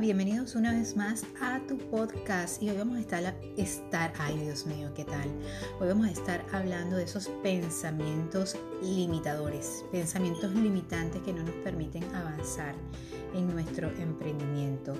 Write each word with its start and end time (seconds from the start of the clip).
Bienvenidos 0.00 0.54
una 0.54 0.72
vez 0.72 0.96
más 0.96 1.22
a 1.42 1.60
tu 1.68 1.76
podcast 1.76 2.62
y 2.62 2.70
hoy 2.70 2.78
vamos 2.78 2.96
a 2.96 3.00
estar, 3.00 3.36
estar, 3.58 4.12
ay 4.18 4.38
Dios 4.38 4.66
mío, 4.66 4.90
¿qué 4.96 5.04
tal? 5.04 5.28
Hoy 5.78 5.88
vamos 5.88 6.06
a 6.06 6.10
estar 6.10 6.44
hablando 6.50 6.96
de 6.96 7.04
esos 7.04 7.28
pensamientos 7.42 8.56
limitadores, 8.80 9.84
pensamientos 9.92 10.54
limitantes 10.54 11.20
que 11.22 11.34
no 11.34 11.42
nos 11.42 11.54
permiten 11.56 12.04
avanzar 12.14 12.74
en 13.34 13.52
nuestro 13.52 13.90
emprendimiento. 13.98 14.94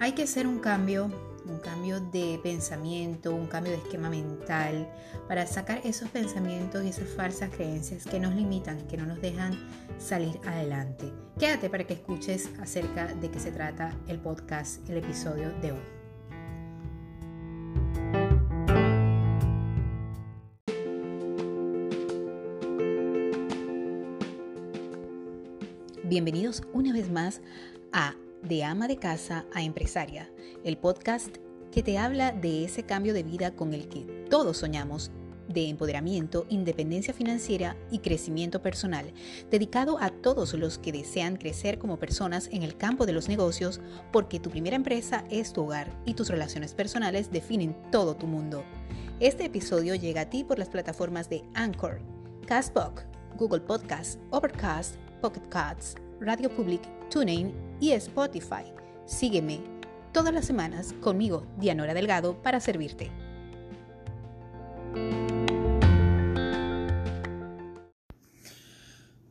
Hay 0.00 0.12
que 0.12 0.24
hacer 0.24 0.48
un 0.48 0.58
cambio 0.58 1.08
un 1.48 1.58
cambio 1.58 2.00
de 2.00 2.40
pensamiento, 2.42 3.34
un 3.34 3.46
cambio 3.46 3.72
de 3.72 3.78
esquema 3.78 4.10
mental, 4.10 4.90
para 5.28 5.46
sacar 5.46 5.80
esos 5.84 6.08
pensamientos 6.10 6.84
y 6.84 6.88
esas 6.88 7.08
falsas 7.08 7.50
creencias 7.50 8.04
que 8.04 8.20
nos 8.20 8.34
limitan, 8.34 8.86
que 8.88 8.96
no 8.96 9.06
nos 9.06 9.20
dejan 9.20 9.52
salir 9.98 10.38
adelante. 10.44 11.12
Quédate 11.38 11.70
para 11.70 11.84
que 11.84 11.94
escuches 11.94 12.50
acerca 12.60 13.06
de 13.14 13.30
qué 13.30 13.38
se 13.38 13.52
trata 13.52 13.96
el 14.08 14.18
podcast, 14.18 14.88
el 14.88 14.98
episodio 14.98 15.52
de 15.60 15.72
hoy. 15.72 15.80
Bienvenidos 26.04 26.62
una 26.72 26.92
vez 26.92 27.10
más 27.10 27.40
a 27.92 28.14
De 28.42 28.62
ama 28.62 28.86
de 28.86 28.96
casa 28.96 29.44
a 29.52 29.62
empresaria, 29.62 30.30
el 30.62 30.78
podcast 30.78 31.38
que 31.76 31.82
te 31.82 31.98
habla 31.98 32.32
de 32.32 32.64
ese 32.64 32.84
cambio 32.84 33.12
de 33.12 33.22
vida 33.22 33.50
con 33.50 33.74
el 33.74 33.86
que 33.90 34.24
todos 34.30 34.56
soñamos 34.56 35.10
de 35.46 35.68
empoderamiento, 35.68 36.46
independencia 36.48 37.12
financiera 37.12 37.76
y 37.90 37.98
crecimiento 37.98 38.62
personal, 38.62 39.12
dedicado 39.50 39.98
a 40.00 40.08
todos 40.08 40.54
los 40.54 40.78
que 40.78 40.90
desean 40.90 41.36
crecer 41.36 41.78
como 41.78 41.98
personas 41.98 42.48
en 42.50 42.62
el 42.62 42.78
campo 42.78 43.04
de 43.04 43.12
los 43.12 43.28
negocios, 43.28 43.82
porque 44.10 44.40
tu 44.40 44.48
primera 44.48 44.74
empresa 44.74 45.26
es 45.30 45.52
tu 45.52 45.64
hogar 45.64 45.94
y 46.06 46.14
tus 46.14 46.30
relaciones 46.30 46.72
personales 46.72 47.30
definen 47.30 47.76
todo 47.92 48.16
tu 48.16 48.26
mundo. 48.26 48.64
Este 49.20 49.44
episodio 49.44 49.94
llega 49.96 50.22
a 50.22 50.30
ti 50.30 50.44
por 50.44 50.58
las 50.58 50.70
plataformas 50.70 51.28
de 51.28 51.44
Anchor, 51.52 52.00
Castbox, 52.46 53.04
Google 53.36 53.60
Podcast, 53.60 54.18
Overcast, 54.30 54.94
Pocket 55.20 55.46
Casts, 55.50 55.96
Radio 56.20 56.48
Public, 56.48 56.80
TuneIn 57.10 57.52
y 57.80 57.90
Spotify. 57.90 58.64
Sígueme 59.04 59.75
todas 60.16 60.32
las 60.32 60.46
semanas 60.46 60.94
conmigo, 61.02 61.46
Dianora 61.58 61.92
Delgado, 61.92 62.40
para 62.40 62.58
servirte. 62.58 63.10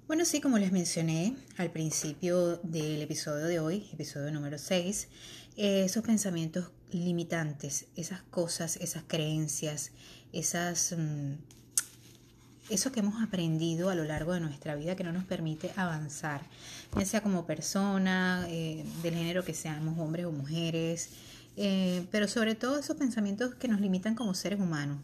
Bueno, 0.06 0.26
sí, 0.26 0.42
como 0.42 0.60
les 0.60 0.72
mencioné 0.72 1.38
al 1.58 1.72
principio 1.72 2.58
del 2.58 3.02
episodio 3.02 3.46
de 3.48 3.60
hoy, 3.60 3.90
episodio 3.94 4.32
número 4.32 4.60
6, 4.60 5.08
eh, 5.58 5.86
esos 5.86 6.04
pensamientos 6.04 6.70
limitantes, 6.92 7.88
esas 7.96 8.22
cosas, 8.22 8.76
esas 8.76 9.06
creencias, 9.08 9.92
esas 10.34 10.94
mm, 10.96 11.34
eso 12.70 12.92
que 12.92 13.00
hemos 13.00 13.22
aprendido 13.22 13.90
a 13.90 13.96
lo 13.96 14.04
largo 14.04 14.34
de 14.34 14.40
nuestra 14.40 14.76
vida 14.76 14.96
que 14.96 15.04
no 15.04 15.12
nos 15.12 15.24
permite 15.24 15.72
avanzar, 15.76 16.42
ya 16.98 17.06
sea 17.06 17.22
como 17.22 17.46
persona, 17.46 18.46
eh, 18.50 18.86
del 19.04 19.16
género 19.16 19.44
que 19.44 19.54
seamos 19.54 19.98
hombres 20.00 20.26
o 20.26 20.32
mujeres, 20.32 21.10
eh, 21.58 22.06
pero 22.12 22.28
sobre 22.28 22.56
todo 22.56 22.80
esos 22.80 22.98
pensamientos 22.98 23.56
que 23.56 23.68
nos 23.68 23.80
limitan 23.82 24.16
como 24.16 24.34
seres 24.34 24.60
humanos. 24.60 24.98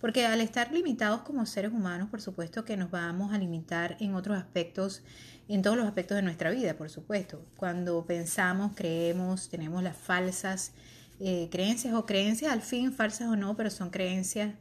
Porque 0.00 0.26
al 0.26 0.42
estar 0.42 0.72
limitados 0.72 1.22
como 1.22 1.46
seres 1.46 1.72
humanos, 1.72 2.10
por 2.10 2.20
supuesto 2.20 2.64
que 2.64 2.76
nos 2.76 2.90
vamos 2.90 3.32
a 3.32 3.38
limitar 3.38 3.96
en 3.98 4.14
otros 4.14 4.36
aspectos, 4.36 5.02
en 5.48 5.62
todos 5.62 5.76
los 5.76 5.86
aspectos 5.86 6.16
de 6.16 6.22
nuestra 6.22 6.50
vida, 6.50 6.74
por 6.74 6.90
supuesto. 6.90 7.42
Cuando 7.56 8.04
pensamos, 8.04 8.72
creemos, 8.74 9.48
tenemos 9.48 9.82
las 9.82 9.96
falsas 9.96 10.72
eh, 11.18 11.48
creencias 11.50 11.94
o 11.94 12.04
creencias, 12.04 12.52
al 12.52 12.60
fin 12.60 12.92
falsas 12.92 13.28
o 13.28 13.36
no, 13.36 13.56
pero 13.56 13.70
son 13.70 13.88
creencias 13.88 14.54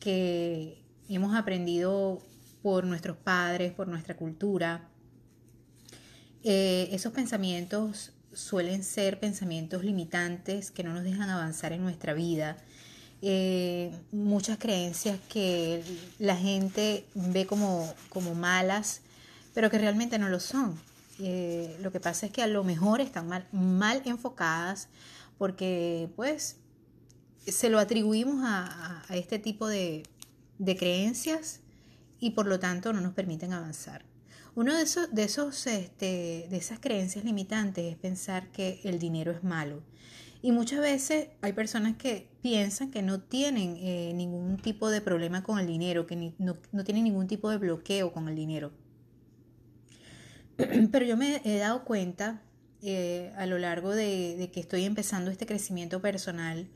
que 0.00 0.83
hemos 1.08 1.34
aprendido 1.34 2.22
por 2.62 2.84
nuestros 2.84 3.16
padres, 3.16 3.72
por 3.72 3.88
nuestra 3.88 4.16
cultura. 4.16 4.88
Eh, 6.42 6.88
esos 6.92 7.12
pensamientos 7.12 8.12
suelen 8.32 8.82
ser 8.82 9.20
pensamientos 9.20 9.84
limitantes 9.84 10.70
que 10.70 10.82
no 10.82 10.92
nos 10.94 11.04
dejan 11.04 11.28
avanzar 11.28 11.72
en 11.72 11.82
nuestra 11.82 12.14
vida. 12.14 12.56
Eh, 13.22 13.92
muchas 14.12 14.58
creencias 14.58 15.18
que 15.28 15.82
la 16.18 16.36
gente 16.36 17.06
ve 17.14 17.46
como, 17.46 17.92
como 18.08 18.34
malas, 18.34 19.02
pero 19.52 19.70
que 19.70 19.78
realmente 19.78 20.18
no 20.18 20.28
lo 20.28 20.40
son. 20.40 20.78
Eh, 21.20 21.76
lo 21.80 21.92
que 21.92 22.00
pasa 22.00 22.26
es 22.26 22.32
que 22.32 22.42
a 22.42 22.46
lo 22.46 22.64
mejor 22.64 23.00
están 23.00 23.28
mal, 23.28 23.46
mal 23.52 24.02
enfocadas 24.04 24.88
porque 25.38 26.08
pues 26.16 26.56
se 27.46 27.68
lo 27.68 27.78
atribuimos 27.78 28.42
a 28.42 29.04
este 29.10 29.38
tipo 29.38 29.68
de, 29.68 30.02
de 30.58 30.76
creencias 30.76 31.60
y 32.20 32.30
por 32.30 32.46
lo 32.46 32.60
tanto 32.60 32.92
no 32.92 33.00
nos 33.00 33.14
permiten 33.14 33.52
avanzar. 33.52 34.04
Uno 34.54 34.76
de 34.76 34.82
esos, 34.82 35.12
de 35.12 35.24
esos, 35.24 35.66
este, 35.66 36.46
de 36.48 36.56
esas 36.56 36.78
creencias 36.78 37.24
limitantes 37.24 37.84
es 37.84 37.96
pensar 37.96 38.52
que 38.52 38.80
el 38.84 38.98
dinero 38.98 39.32
es 39.32 39.42
malo. 39.42 39.82
Y 40.42 40.52
muchas 40.52 40.80
veces 40.80 41.28
hay 41.40 41.54
personas 41.54 41.96
que 41.96 42.28
piensan 42.40 42.90
que 42.90 43.02
no 43.02 43.20
tienen 43.20 43.76
eh, 43.78 44.12
ningún 44.14 44.58
tipo 44.58 44.90
de 44.90 45.00
problema 45.00 45.42
con 45.42 45.58
el 45.58 45.66
dinero, 45.66 46.06
que 46.06 46.34
no, 46.38 46.54
tienen 46.84 47.04
ningún 47.04 47.26
tipo 47.26 47.50
de 47.50 47.56
bloqueo 47.56 48.12
con 48.12 48.28
el 48.28 48.36
dinero. 48.36 48.70
Pero 50.56 51.04
yo 51.04 51.16
me 51.16 51.40
he 51.44 51.58
dado 51.58 51.84
cuenta 51.84 52.42
eh, 52.82 53.32
a 53.36 53.46
lo 53.46 53.58
largo 53.58 53.94
de 53.94 54.50
que 54.52 54.60
estoy 54.60 54.84
empezando 54.84 55.30
este 55.30 55.46
crecimiento 55.46 56.00
personal 56.00 56.68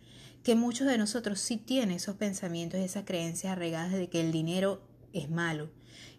que 0.42 0.54
muchos 0.54 0.86
de 0.86 0.98
nosotros 0.98 1.40
sí 1.40 1.56
tienen 1.56 1.96
esos 1.96 2.16
pensamientos 2.16 2.80
y 2.80 2.84
esas 2.84 3.04
creencias 3.04 3.52
arraigadas 3.52 3.92
de 3.92 4.08
que 4.08 4.20
el 4.20 4.32
dinero 4.32 4.82
es 5.12 5.30
malo. 5.30 5.70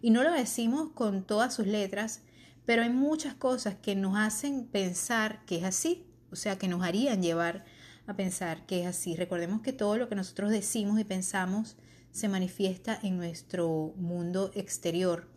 Y 0.01 0.11
no 0.11 0.23
lo 0.23 0.31
decimos 0.31 0.91
con 0.93 1.23
todas 1.23 1.53
sus 1.53 1.67
letras, 1.67 2.21
pero 2.65 2.83
hay 2.83 2.89
muchas 2.89 3.33
cosas 3.33 3.75
que 3.81 3.95
nos 3.95 4.17
hacen 4.17 4.65
pensar 4.65 5.43
que 5.45 5.57
es 5.57 5.63
así, 5.63 6.05
o 6.31 6.35
sea, 6.35 6.57
que 6.57 6.67
nos 6.67 6.83
harían 6.83 7.21
llevar 7.21 7.65
a 8.05 8.15
pensar 8.15 8.65
que 8.65 8.81
es 8.81 8.87
así. 8.87 9.15
Recordemos 9.15 9.61
que 9.61 9.73
todo 9.73 9.97
lo 9.97 10.09
que 10.09 10.15
nosotros 10.15 10.51
decimos 10.51 10.99
y 10.99 11.03
pensamos 11.03 11.77
se 12.11 12.27
manifiesta 12.27 12.99
en 13.01 13.17
nuestro 13.17 13.93
mundo 13.97 14.51
exterior. 14.55 15.27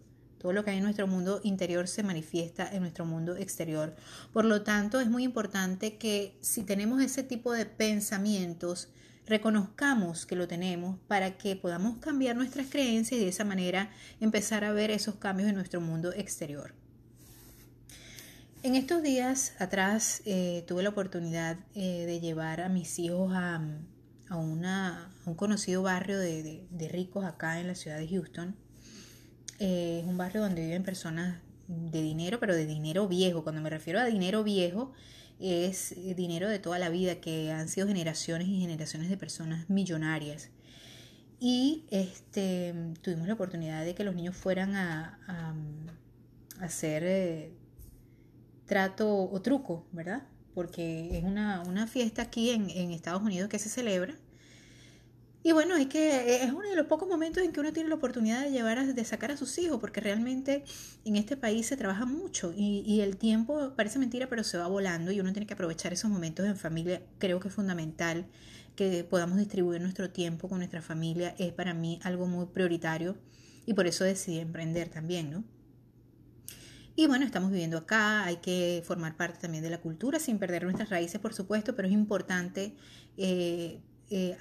Todo 0.43 0.53
lo 0.53 0.65
que 0.65 0.73
hay 0.73 0.79
en 0.79 0.83
nuestro 0.83 1.07
mundo 1.07 1.41
interior 1.45 1.87
se 1.87 2.03
manifiesta 2.03 2.69
en 2.69 2.81
nuestro 2.81 3.05
mundo 3.05 3.37
exterior. 3.37 3.95
Por 4.33 4.45
lo 4.45 4.63
tanto, 4.63 4.99
es 5.01 5.09
muy 5.09 5.23
importante 5.23 5.99
que 5.99 6.37
si 6.41 6.65
tenemos 6.65 7.01
ese 7.01 7.23
tipo 7.23 7.53
de 7.53 7.65
pensamientos, 7.65 8.89
reconozcamos 9.25 10.27
que 10.27 10.35
lo 10.35 10.49
tenemos 10.49 10.99
para 11.07 11.39
que 11.39 11.55
podamos 11.55 11.99
cambiar 11.99 12.35
nuestras 12.35 12.67
creencias 12.67 13.21
y 13.21 13.23
de 13.23 13.31
esa 13.31 13.45
manera 13.45 13.91
empezar 14.19 14.65
a 14.65 14.73
ver 14.73 14.91
esos 14.91 15.15
cambios 15.15 15.49
en 15.49 15.55
nuestro 15.55 15.81
mundo 15.81 16.13
exterior. 16.13 16.75
En 18.65 18.75
estos 18.75 19.01
días 19.01 19.55
atrás 19.61 20.23
eh, 20.25 20.65
tuve 20.67 20.83
la 20.83 20.89
oportunidad 20.89 21.57
eh, 21.77 22.05
de 22.05 22.19
llevar 22.19 22.63
a 22.63 22.69
mis 22.69 22.99
hijos 22.99 23.33
a, 23.33 23.63
una, 24.31 25.15
un 25.25 25.35
conocido 25.35 25.83
barrio 25.83 26.19
de 26.19 26.89
ricos 26.91 27.25
acá 27.25 27.61
en 27.61 27.69
la 27.69 27.77
ciudad 27.77 27.99
de 27.99 28.09
Houston 28.09 28.57
eh, 29.63 30.01
es 30.01 30.07
un 30.07 30.19
barrio 30.19 30.43
donde 30.43 30.61
viven 30.61 30.83
personas 30.83 31.41
de 31.69 32.03
dinero, 32.03 32.41
pero 32.41 32.53
de 32.53 32.67
dinero 32.67 33.07
viejo. 33.07 33.45
Cuando 33.45 33.61
me 33.61 33.71
refiero 33.71 34.01
a 34.01 34.05
dinero 34.05 34.43
viejo, 34.43 34.93
es 35.39 35.95
dinero 36.17 36.49
de 36.49 36.59
toda 36.59 36.81
la 36.81 36.89
vida, 36.89 37.21
que 37.21 37.53
han 37.53 37.69
sido 37.69 37.87
generaciones 37.87 38.49
y 38.49 38.61
generaciones 38.61 39.09
de 39.09 39.17
personas 39.17 39.71
millonarias. 39.71 40.51
Y 41.39 41.85
este, 41.91 42.75
tuvimos 43.03 43.29
la 43.29 43.35
oportunidad 43.35 43.85
de 43.85 43.95
que 43.95 44.03
los 44.03 44.17
niños 44.17 44.37
fueran 44.37 44.75
a, 44.75 45.55
hacer 46.61 47.05
eh, 47.05 47.53
trato 48.67 49.31
o 49.31 49.43
truco, 49.43 49.87
¿verdad? 49.93 50.25
Porque 50.55 51.19
es 51.19 51.23
una, 51.23 51.87
fiesta 51.87 52.23
aquí 52.23 52.51
en, 52.51 52.69
en 52.69 52.91
Estados 52.91 53.23
Unidos 53.23 53.49
que 53.49 53.61
se 53.61 53.69
celebra 53.69 54.17
y 55.43 55.53
bueno, 55.53 55.77
es 55.77 55.87
que 55.89 56.43
es 56.45 56.53
uno 56.53 56.69
de 56.69 56.77
los 56.77 56.87
pocos 56.87 57.09
momentos 57.09 57.43
en 57.43 57.53
que 57.53 57.61
uno 57.61 57.73
tiene 57.73 57.89
la 57.89 57.97
oportunidad 57.97 58.43
de 58.43 58.51
llevar 58.51 58.79
a, 58.79 58.87
de 58.87 59.05
sacar 59.05 59.33
a 59.33 59.37
sus 59.37 59.59
hijos, 59.59 59.81
porque 59.81 60.01
realmente 60.01 60.65
en 61.05 61.17
este 61.17 61.37
país 61.37 61.67
se 61.67 61.77
trabaja 61.77 62.07
mucho 62.07 62.53
y, 62.57 62.85
y, 62.87 63.01
el 63.01 63.17
tiempo 63.17 63.73
parece 63.77 63.99
mentira, 63.99 64.29
pero 64.29 64.45
se 64.45 64.59
va 64.59 64.69
volando 64.69 65.11
y 65.11 65.21
uno 65.21 65.33
tiene 65.33 65.47
que 65.47 65.55
aprovechar 65.55 65.93
esos 65.93 66.11
momentos 66.11 66.47
en 66.47 66.57
familia. 66.57 67.03
Creo 67.19 67.41
que 67.41 67.49
es 67.49 67.55
fundamental 67.55 68.27
que 68.77 69.05
podamos 69.05 69.39
distribuir 69.39 69.81
nuestro 69.81 70.11
tiempo 70.11 70.49
con 70.49 70.59
nuestra 70.59 70.81
familia. 70.81 71.35
Es 71.39 71.53
para 71.53 71.75
mí 71.75 71.99
algo 72.03 72.27
muy 72.27 72.47
prioritario 72.47 73.17
y 73.67 73.75
por 73.75 73.87
eso 73.87 74.05
decidí 74.05 74.39
emprender 74.39 74.89
también, 74.89 75.31
¿no? 75.31 75.45
Y 76.95 77.07
bueno, 77.07 77.25
estamos 77.25 77.51
viviendo 77.51 77.79
acá, 77.79 78.25
hay 78.25 78.37
que 78.37 78.83
formar 78.85 79.17
parte 79.17 79.39
también 79.41 79.65
de 79.65 79.71
la 79.71 79.81
cultura 79.81 80.19
sin 80.19 80.39
perder 80.39 80.65
nuestras 80.65 80.91
raíces, 80.91 81.21
por 81.21 81.33
supuesto, 81.33 81.75
pero 81.75 81.89
es 81.89 81.95
importante 81.95 82.75
eh, 83.17 83.81
eh, 84.11 84.37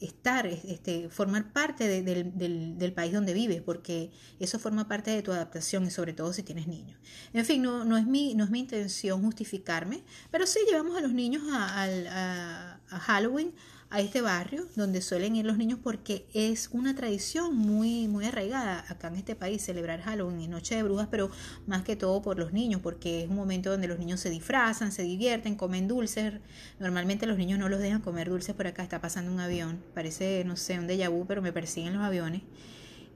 estar, 0.00 0.46
este, 0.46 1.08
formar 1.08 1.52
parte 1.52 2.02
del, 2.02 2.92
país 2.94 3.12
donde 3.12 3.32
vives, 3.32 3.62
porque 3.62 4.10
eso 4.38 4.58
forma 4.58 4.86
parte 4.88 5.10
de 5.10 5.22
tu 5.22 5.32
adaptación 5.32 5.86
y 5.86 5.90
sobre 5.90 6.12
todo 6.12 6.32
si 6.32 6.42
tienes 6.42 6.66
niños. 6.66 6.98
En 7.32 7.44
fin, 7.44 7.62
no, 7.62 7.84
no, 7.84 7.96
es, 7.96 8.06
mi, 8.06 8.34
no 8.34 8.44
es 8.44 8.50
mi 8.50 8.60
intención 8.60 9.22
justificarme, 9.22 10.02
pero 10.30 10.46
sí 10.46 10.60
llevamos 10.66 10.96
a 10.96 11.00
los 11.00 11.12
niños 11.12 11.42
a 11.50 12.78
Halloween 12.88 13.52
a 13.94 14.00
este 14.00 14.22
barrio 14.22 14.66
donde 14.74 15.00
suelen 15.00 15.36
ir 15.36 15.46
los 15.46 15.56
niños 15.56 15.78
porque 15.80 16.26
es 16.34 16.68
una 16.72 16.96
tradición 16.96 17.54
muy, 17.54 18.08
muy 18.08 18.24
arraigada 18.24 18.84
acá 18.88 19.06
en 19.06 19.14
este 19.14 19.36
país 19.36 19.62
celebrar 19.62 20.00
Halloween 20.00 20.40
y 20.40 20.48
Noche 20.48 20.74
de 20.74 20.82
Brujas, 20.82 21.06
pero 21.12 21.30
más 21.68 21.84
que 21.84 21.94
todo 21.94 22.20
por 22.20 22.36
los 22.36 22.52
niños, 22.52 22.80
porque 22.80 23.22
es 23.22 23.30
un 23.30 23.36
momento 23.36 23.70
donde 23.70 23.86
los 23.86 24.00
niños 24.00 24.18
se 24.18 24.30
disfrazan, 24.30 24.90
se 24.90 25.04
divierten, 25.04 25.54
comen 25.54 25.86
dulces. 25.86 26.40
Normalmente 26.80 27.24
los 27.28 27.38
niños 27.38 27.60
no 27.60 27.68
los 27.68 27.78
dejan 27.78 28.00
comer 28.00 28.30
dulces 28.30 28.56
por 28.56 28.66
acá, 28.66 28.82
está 28.82 29.00
pasando 29.00 29.30
un 29.30 29.38
avión, 29.38 29.80
parece, 29.94 30.42
no 30.44 30.56
sé, 30.56 30.76
un 30.76 30.88
déjà 30.88 31.08
vu, 31.08 31.24
pero 31.28 31.40
me 31.40 31.52
persiguen 31.52 31.92
los 31.92 32.02
aviones. 32.02 32.42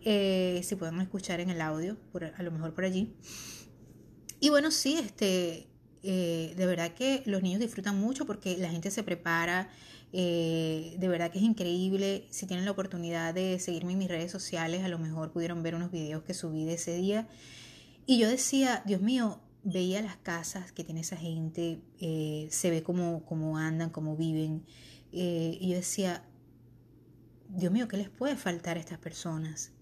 Eh, 0.05 0.61
si 0.63 0.77
podemos 0.77 1.03
escuchar 1.03 1.41
en 1.41 1.51
el 1.51 1.61
audio, 1.61 1.97
por, 2.13 2.23
a 2.23 2.43
lo 2.45 2.53
mejor 2.53 2.73
por 2.73 2.85
allí. 2.85 3.13
Y 4.39 4.51
bueno, 4.51 4.71
sí, 4.71 4.97
este, 4.97 5.67
eh, 6.05 6.55
de 6.57 6.67
verdad 6.67 6.93
que 6.95 7.25
los 7.27 7.43
niños 7.43 7.59
disfrutan 7.59 7.99
mucho 7.99 8.27
porque 8.27 8.57
la 8.59 8.71
gente 8.71 8.93
se 8.93 9.03
prepara. 9.03 9.69
Eh, 10.13 10.97
de 10.99 11.09
verdad 11.09 11.31
que 11.31 11.39
es 11.39 11.45
increíble. 11.45 12.27
Si 12.31 12.47
tienen 12.47 12.65
la 12.65 12.71
oportunidad 12.71 13.35
de 13.35 13.59
seguirme 13.59 13.93
en 13.93 13.99
mis 13.99 14.09
redes 14.09 14.31
sociales, 14.31 14.85
a 14.85 14.89
lo 14.89 14.99
mejor 14.99 15.33
pudieron 15.33 15.63
ver 15.63 15.75
unos 15.75 15.91
videos 15.91 16.23
que 16.23 16.35
subí 16.35 16.65
de 16.65 16.75
ese 16.75 16.97
día. 16.97 17.29
Y 18.07 18.19
yo 18.19 18.29
decía, 18.29 18.83
Dios 18.87 19.01
mío, 19.01 19.41
veía 19.65 20.01
las 20.01 20.17
casas 20.17 20.73
que 20.73 20.85
tiene 20.85 21.01
esa 21.01 21.17
gente, 21.17 21.83
eh, 22.01 22.49
se 22.51 22.71
ve 22.71 22.83
cómo, 22.83 23.25
cómo, 23.27 23.59
andan, 23.59 23.91
cómo 23.91 24.17
viven. 24.17 24.65
y 25.11 25.69
yo 25.69 25.77
decía, 25.77 26.25
Dios 27.49 27.73
mío, 27.73 27.89
¿qué 27.89 27.97
les 27.97 28.11
puede 28.11 28.37
faltar 28.37 28.77
a 28.77 28.81
estas 28.81 28.99
personas? 28.99 29.73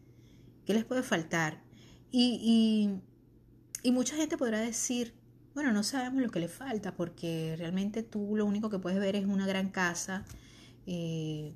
¿Qué 0.64 0.74
les 0.74 0.84
puede 0.84 1.02
faltar? 1.02 1.62
Y, 2.10 3.00
y, 3.82 3.88
y 3.88 3.92
mucha 3.92 4.16
gente 4.16 4.36
podrá 4.36 4.60
decir, 4.60 5.14
bueno, 5.56 5.72
no 5.72 5.82
sabemos 5.82 6.22
lo 6.22 6.28
que 6.28 6.38
le 6.38 6.48
falta 6.48 6.94
porque 6.94 7.54
realmente 7.56 8.02
tú 8.02 8.36
lo 8.36 8.44
único 8.44 8.68
que 8.68 8.78
puedes 8.78 9.00
ver 9.00 9.16
es 9.16 9.24
una 9.24 9.46
gran 9.46 9.70
casa, 9.70 10.26
eh, 10.86 11.54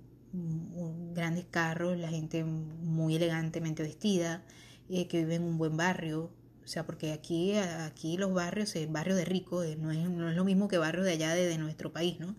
grandes 1.12 1.44
carros, 1.50 1.98
la 1.98 2.08
gente 2.08 2.42
muy 2.42 3.16
elegantemente 3.16 3.82
vestida, 3.82 4.42
eh, 4.88 5.06
que 5.06 5.18
vive 5.18 5.34
en 5.34 5.42
un 5.42 5.58
buen 5.58 5.76
barrio. 5.76 6.30
O 6.64 6.66
sea, 6.66 6.86
porque 6.86 7.12
aquí, 7.12 7.52
aquí 7.58 8.16
los 8.16 8.32
barrios, 8.32 8.74
el 8.74 8.86
barrio 8.88 9.16
de 9.16 9.26
rico, 9.26 9.62
eh, 9.62 9.76
no, 9.76 9.90
es, 9.92 10.08
no 10.08 10.30
es 10.30 10.34
lo 10.34 10.46
mismo 10.46 10.66
que 10.66 10.78
barrio 10.78 11.04
de 11.04 11.12
allá 11.12 11.34
de, 11.34 11.58
nuestro 11.58 11.92
país, 11.92 12.18
¿no? 12.18 12.36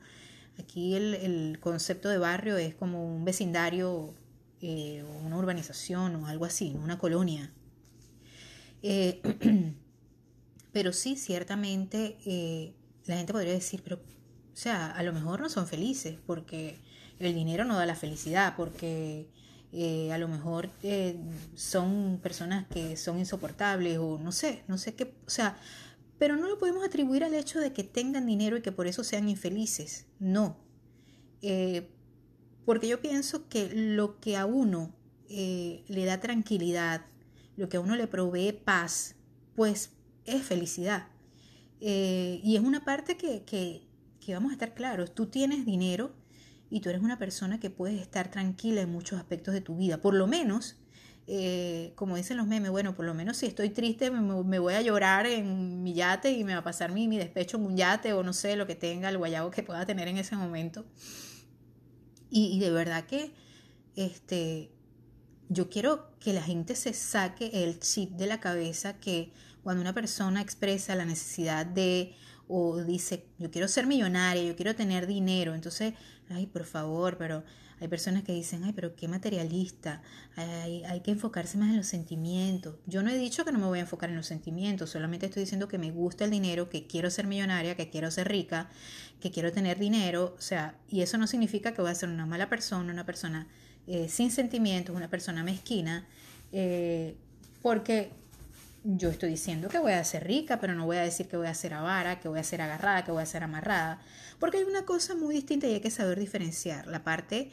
Aquí 0.58 0.96
el, 0.96 1.14
el, 1.14 1.60
concepto 1.60 2.10
de 2.10 2.18
barrio 2.18 2.58
es 2.58 2.74
como 2.74 3.06
un 3.06 3.24
vecindario, 3.24 4.16
una 4.64 5.38
urbanización 5.38 6.16
o 6.16 6.26
algo 6.26 6.46
así, 6.46 6.76
una 6.84 6.98
colonia. 6.98 7.52
Pero 10.72 10.94
sí, 10.94 11.16
ciertamente 11.16 12.18
eh, 12.26 12.74
la 13.06 13.18
gente 13.18 13.34
podría 13.34 13.54
decir, 13.54 13.82
pero, 13.84 13.98
o 13.98 14.56
sea, 14.56 14.92
a 14.92 15.04
lo 15.04 15.14
mejor 15.14 15.42
no 15.42 15.50
son 15.50 15.68
felices 15.68 16.18
porque 16.26 16.78
el 17.20 17.34
dinero 17.34 17.66
no 17.66 17.78
da 17.78 17.86
la 17.86 17.96
felicidad, 17.96 18.56
porque 18.56 19.28
eh, 19.74 20.12
a 20.14 20.18
lo 20.18 20.28
mejor 20.28 20.70
eh, 20.84 21.18
son 21.56 22.20
personas 22.24 22.68
que 22.68 22.96
son 22.96 23.20
insoportables 23.20 23.98
o 23.98 24.18
no 24.18 24.32
sé, 24.32 24.64
no 24.68 24.78
sé 24.78 24.96
qué, 24.96 25.14
o 25.26 25.30
sea, 25.30 25.58
pero 26.18 26.38
no 26.38 26.48
lo 26.48 26.58
podemos 26.58 26.86
atribuir 26.86 27.24
al 27.24 27.34
hecho 27.34 27.60
de 27.60 27.74
que 27.74 27.84
tengan 27.84 28.26
dinero 28.26 28.58
y 28.58 28.62
que 28.62 28.72
por 28.72 28.88
eso 28.88 29.04
sean 29.04 29.28
infelices, 29.28 30.06
no. 30.20 30.58
porque 32.66 32.88
yo 32.88 33.02
pienso 33.02 33.50
que 33.50 33.72
lo 33.74 34.20
que 34.20 34.38
a 34.38 34.46
uno 34.46 34.94
le 35.28 36.06
da 36.06 36.20
tranquilidad, 36.20 37.06
lo 37.58 37.70
que 37.70 37.78
a 37.78 37.80
uno 37.80 37.96
le 37.96 38.08
provee 38.08 38.54
paz, 38.54 39.16
pues 39.56 39.92
es 40.26 40.44
felicidad. 40.44 41.08
Eh, 41.80 42.40
y 42.44 42.56
es 42.56 42.62
una 42.62 42.86
parte 42.86 43.18
que, 43.18 43.44
que, 43.44 43.88
que, 44.20 44.34
vamos 44.34 44.52
a 44.52 44.54
estar 44.54 44.74
claros, 44.74 45.16
tú 45.16 45.26
tienes 45.26 45.66
dinero 45.66 46.12
y 46.70 46.80
tú 46.80 46.90
eres 46.90 47.02
una 47.02 47.18
persona 47.18 47.60
que 47.60 47.70
puedes 47.70 48.00
estar 48.00 48.30
tranquila 48.30 48.82
en 48.82 48.92
muchos 48.92 49.20
aspectos 49.20 49.54
de 49.54 49.62
tu 49.62 49.76
vida. 49.76 50.00
Por 50.00 50.14
lo 50.14 50.28
menos, 50.28 50.78
eh, 51.28 51.94
como 51.96 52.16
dicen 52.16 52.38
los 52.38 52.48
memes, 52.48 52.72
bueno, 52.72 52.96
por 52.96 53.06
lo 53.06 53.14
menos 53.14 53.38
si 53.38 53.48
estoy 53.48 53.70
triste 53.70 54.12
me, 54.12 54.60
voy 54.60 54.74
a 54.74 54.82
llorar 54.82 55.26
en 55.26 55.84
mi 55.84 55.94
yate 55.94 56.32
y 56.32 56.44
me 56.44 56.54
va 56.54 56.60
a 56.60 56.64
pasar 56.64 56.92
mi, 56.92 57.08
mi 57.08 57.18
despecho 57.18 57.58
en 57.58 57.66
un 57.66 57.78
yate 57.78 58.14
o 58.14 58.24
no 58.24 58.34
sé, 58.34 58.56
lo 58.56 58.68
que 58.68 58.76
tenga, 58.76 59.10
el 59.10 59.18
guayabo 59.18 59.52
que 59.52 59.64
pueda 59.64 59.86
tener 59.86 60.08
en 60.08 60.18
ese 60.18 60.36
momento. 60.36 60.86
Y, 62.30 62.56
y 62.56 62.60
de 62.60 62.72
verdad 62.72 63.06
que 63.06 63.34
este, 63.96 64.72
yo 65.50 65.70
quiero 65.70 66.12
que 66.20 66.32
la 66.32 66.42
gente 66.42 66.76
se 66.76 66.94
saque 66.94 67.64
el 67.66 67.80
chip 67.80 68.12
de 68.12 68.28
la 68.28 68.40
cabeza 68.40 69.00
que 69.00 69.34
cuando 69.64 69.82
una 69.82 69.94
persona 69.94 70.42
expresa 70.42 70.96
la 70.96 71.06
necesidad 71.06 71.66
de 71.66 72.14
o 72.48 72.84
dice, 72.84 73.26
yo 73.40 73.50
quiero 73.50 73.70
ser 73.70 73.88
millonaria, 73.88 74.44
yo 74.44 74.58
quiero 74.58 74.76
tener 74.76 75.08
dinero, 75.08 75.56
entonces, 75.56 75.94
ay, 76.30 76.48
por 76.48 76.66
favor, 76.66 77.18
pero 77.18 77.46
hay 77.80 77.88
personas 77.88 78.24
que 78.24 78.34
dicen, 78.34 78.66
ay, 78.66 78.74
pero 78.74 78.94
qué 78.94 79.08
materialista, 79.08 80.02
hay, 80.36 80.84
hay, 80.84 81.00
que 81.00 81.12
enfocarse 81.12 81.58
más 81.58 81.70
en 81.70 81.78
los 81.78 81.88
sentimientos. 81.88 82.76
Yo 82.86 83.04
no 83.04 83.10
he 83.10 83.18
dicho 83.18 83.46
que 83.46 83.54
no 83.54 83.60
me 83.60 83.68
voy 83.68 83.80
a 83.80 83.84
enfocar 83.84 84.10
en 84.10 84.18
los 84.18 84.28
sentimientos, 84.28 84.90
solamente 84.90 85.28
estoy 85.28 85.44
diciendo 85.44 85.70
que 85.70 85.78
me 85.78 85.92
gusta 85.92 86.26
el 86.26 86.32
dinero, 86.32 86.70
que 86.70 86.88
quiero 86.88 87.10
ser 87.10 87.26
millonaria, 87.26 87.76
que 87.76 87.90
quiero 87.90 88.12
ser 88.12 88.28
rica, 88.28 88.70
que 89.22 89.32
quiero 89.32 89.54
tener 89.54 89.80
dinero, 89.80 90.36
o 90.38 90.42
sea, 90.42 90.76
y 90.90 91.02
eso 91.02 91.18
no 91.18 91.28
significa 91.28 91.74
que 91.74 91.82
voy 91.82 91.92
a 91.92 91.96
ser 91.96 92.10
una 92.10 92.26
mala 92.26 92.50
persona, 92.50 92.92
una 92.92 93.06
persona 93.06 93.48
eh, 93.88 94.10
sin 94.10 94.30
sentimientos, 94.30 94.94
una 94.94 95.10
persona 95.10 95.42
mezquina, 95.44 96.06
eh, 96.52 97.16
porque 97.62 98.12
yo 98.84 99.10
estoy 99.10 99.30
diciendo 99.30 99.70
que 99.70 99.78
voy 99.78 99.92
a 99.92 100.04
ser 100.04 100.26
rica, 100.26 100.60
pero 100.60 100.74
no 100.74 100.86
voy 100.86 100.98
a 100.98 101.02
decir 101.02 101.28
que 101.28 101.38
voy 101.38 101.48
a 101.48 101.54
ser 101.54 101.74
avara, 101.74 102.20
que 102.20 102.28
voy 102.28 102.40
a 102.40 102.44
ser 102.44 102.62
agarrada, 102.62 103.04
que 103.06 103.12
voy 103.12 103.22
a 103.22 103.26
ser 103.26 103.44
amarrada, 103.44 104.02
porque 104.40 104.58
hay 104.58 104.64
una 104.64 104.86
cosa 104.86 105.16
muy 105.16 105.36
distinta 105.36 105.68
y 105.68 105.74
hay 105.74 105.82
que 105.82 105.92
saber 105.92 106.20
diferenciar. 106.20 106.88
La 106.88 107.04
parte 107.04 107.52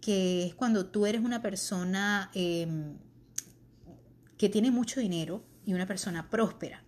que 0.00 0.46
es 0.46 0.54
cuando 0.54 0.86
tú 0.86 1.06
eres 1.06 1.22
una 1.22 1.42
persona 1.42 2.30
em, 2.34 2.96
que 4.36 4.48
tiene 4.48 4.70
mucho 4.70 5.00
dinero 5.00 5.42
y 5.66 5.74
una 5.74 5.86
persona 5.86 6.30
próspera. 6.30 6.84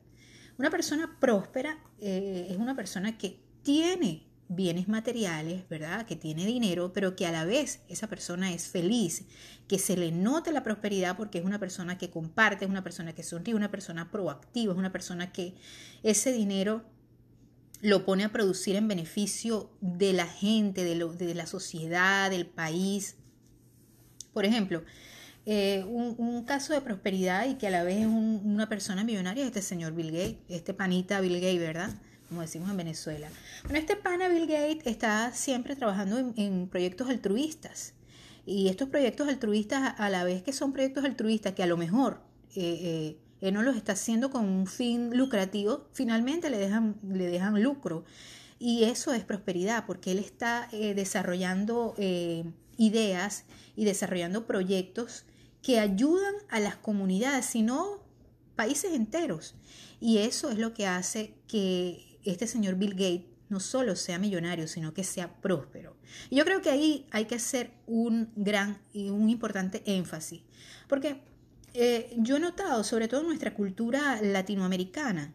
Una 0.57 0.71
persona 0.71 1.17
próspera 1.19 1.79
eh, 1.99 2.47
es 2.51 2.57
una 2.57 2.77
persona 2.77 3.19
que 3.19 3.41
tiene 3.63 4.30
bienes 4.51 4.89
materiales, 4.89 5.67
¿verdad? 5.69 6.07
Que 6.07 6.17
tiene 6.17 6.45
dinero, 6.45 6.93
pero 6.93 7.15
que 7.15 7.25
a 7.25 7.31
la 7.31 7.45
vez 7.45 7.83
esa 7.89 8.09
persona 8.09 8.53
es 8.53 8.67
feliz, 8.67 9.25
que 9.69 9.79
se 9.79 9.97
le 9.97 10.11
note 10.11 10.51
la 10.51 10.65
prosperidad 10.65 11.17
porque 11.17 11.39
es 11.39 11.45
una 11.45 11.61
persona 11.61 11.97
que 11.97 12.11
comparte, 12.11 12.65
es 12.65 12.71
una 12.71 12.83
persona 12.83 13.15
que 13.15 13.23
sonríe, 13.23 13.55
una 13.55 13.71
persona 13.71 14.11
proactiva, 14.11 14.73
es 14.73 14.79
una 14.79 14.91
persona 14.91 15.33
que 15.33 15.55
ese 16.03 16.33
dinero 16.33 16.85
lo 17.81 18.05
pone 18.05 18.25
a 18.25 18.33
producir 18.33 18.75
en 18.75 18.89
beneficio 18.89 19.71
de 19.81 20.13
la 20.13 20.27
gente, 20.27 20.83
de, 20.83 21.35
la 21.35 21.47
sociedad, 21.47 22.29
del 22.29 22.47
país. 22.47 23.17
Por 24.33 24.45
ejemplo, 24.45 24.83
eh, 25.47 25.85
un, 25.87 26.45
caso 26.45 26.73
de 26.75 26.81
prosperidad 26.81 27.47
y 27.49 27.55
que 27.55 27.69
a 27.69 27.71
la 27.71 27.85
vez 27.85 27.99
es 27.99 28.07
una 28.07 28.69
persona 28.69 29.05
millonaria 29.05 29.45
es 29.45 29.49
este 29.49 29.63
señor 29.63 29.93
Bill 29.95 30.11
Gates, 30.11 30.39
este 30.49 30.75
panita 30.75 31.21
Bill 31.21 31.41
Gates, 31.41 31.61
¿verdad? 31.61 31.95
Como 32.31 32.43
decimos 32.43 32.71
en 32.71 32.77
Venezuela. 32.77 33.29
Bueno, 33.65 33.81
este 33.81 33.97
pana 33.97 34.29
Bill 34.29 34.47
Gates 34.47 34.87
está 34.87 35.33
siempre 35.33 35.75
trabajando 35.75 36.33
en, 36.37 36.69
proyectos 36.69 37.11
altruistas. 37.11 37.93
Y 38.47 38.69
estos 38.69 38.89
proyectos 38.89 39.29
altruistas, 39.29 39.95
a 39.99 40.09
la 40.09 40.23
vez 40.23 40.43
que 40.45 40.53
son 40.53 40.73
proyectos 40.73 41.05
altruistas 41.05 41.55
que 41.55 41.65
a 41.65 41.67
lo 41.67 41.77
mejor 41.77 42.23
eh, 42.55 42.79
eh, 42.83 43.19
él 43.41 43.53
no 43.53 43.63
los 43.63 43.77
está 43.77 43.93
haciendo 43.93 44.31
con 44.31 44.45
un 44.45 44.69
fin 44.69 45.17
lucrativo, 45.17 45.89
finalmente 45.93 46.51
le 46.51 46.59
dejan, 46.59 46.95
le 47.03 47.27
dejan 47.27 47.61
lucro. 47.61 48.05
Y 48.61 48.85
eso 48.85 49.13
es 49.13 49.25
prosperidad, 49.25 49.85
porque 49.87 50.13
él 50.13 50.21
está 50.21 50.69
eh, 50.71 50.95
desarrollando 50.95 51.97
ideas 52.77 53.45
y 53.75 53.85
desarrollando 53.87 54.47
proyectos 54.47 55.25
que 55.63 55.81
ayudan 55.81 56.35
a 56.49 56.61
las 56.61 56.77
comunidades, 56.77 57.47
sino 57.47 57.99
países 58.55 58.93
enteros. 58.95 59.57
Y 60.01 60.19
eso 60.19 60.51
es 60.51 60.59
lo 60.59 60.75
que 60.75 60.87
hace 60.87 61.35
que 61.49 62.10
este 62.25 62.47
señor 62.47 62.77
Bill 62.77 62.93
Gates 62.93 63.27
no 63.49 63.61
solo 63.61 63.97
sea 63.97 64.19
millonario, 64.19 64.69
sino 64.69 64.95
que 64.95 65.05
sea 65.05 65.41
próspero. 65.41 65.97
Y 66.31 66.37
yo 66.37 66.45
creo 66.45 66.63
que 66.63 66.71
ahí 66.71 67.07
hay 67.11 67.25
que 67.25 67.35
hacer 67.35 67.73
un 67.87 68.31
gran 68.37 68.81
y 68.93 69.11
un 69.11 69.29
importante 69.29 69.83
énfasis, 69.87 70.43
porque 70.89 71.23
eh, 71.75 72.15
yo 72.17 72.37
he 72.37 72.41
notado, 72.41 72.85
sobre 72.85 73.09
todo 73.09 73.21
en 73.23 73.27
nuestra 73.27 73.55
cultura 73.55 74.21
latinoamericana, 74.23 75.35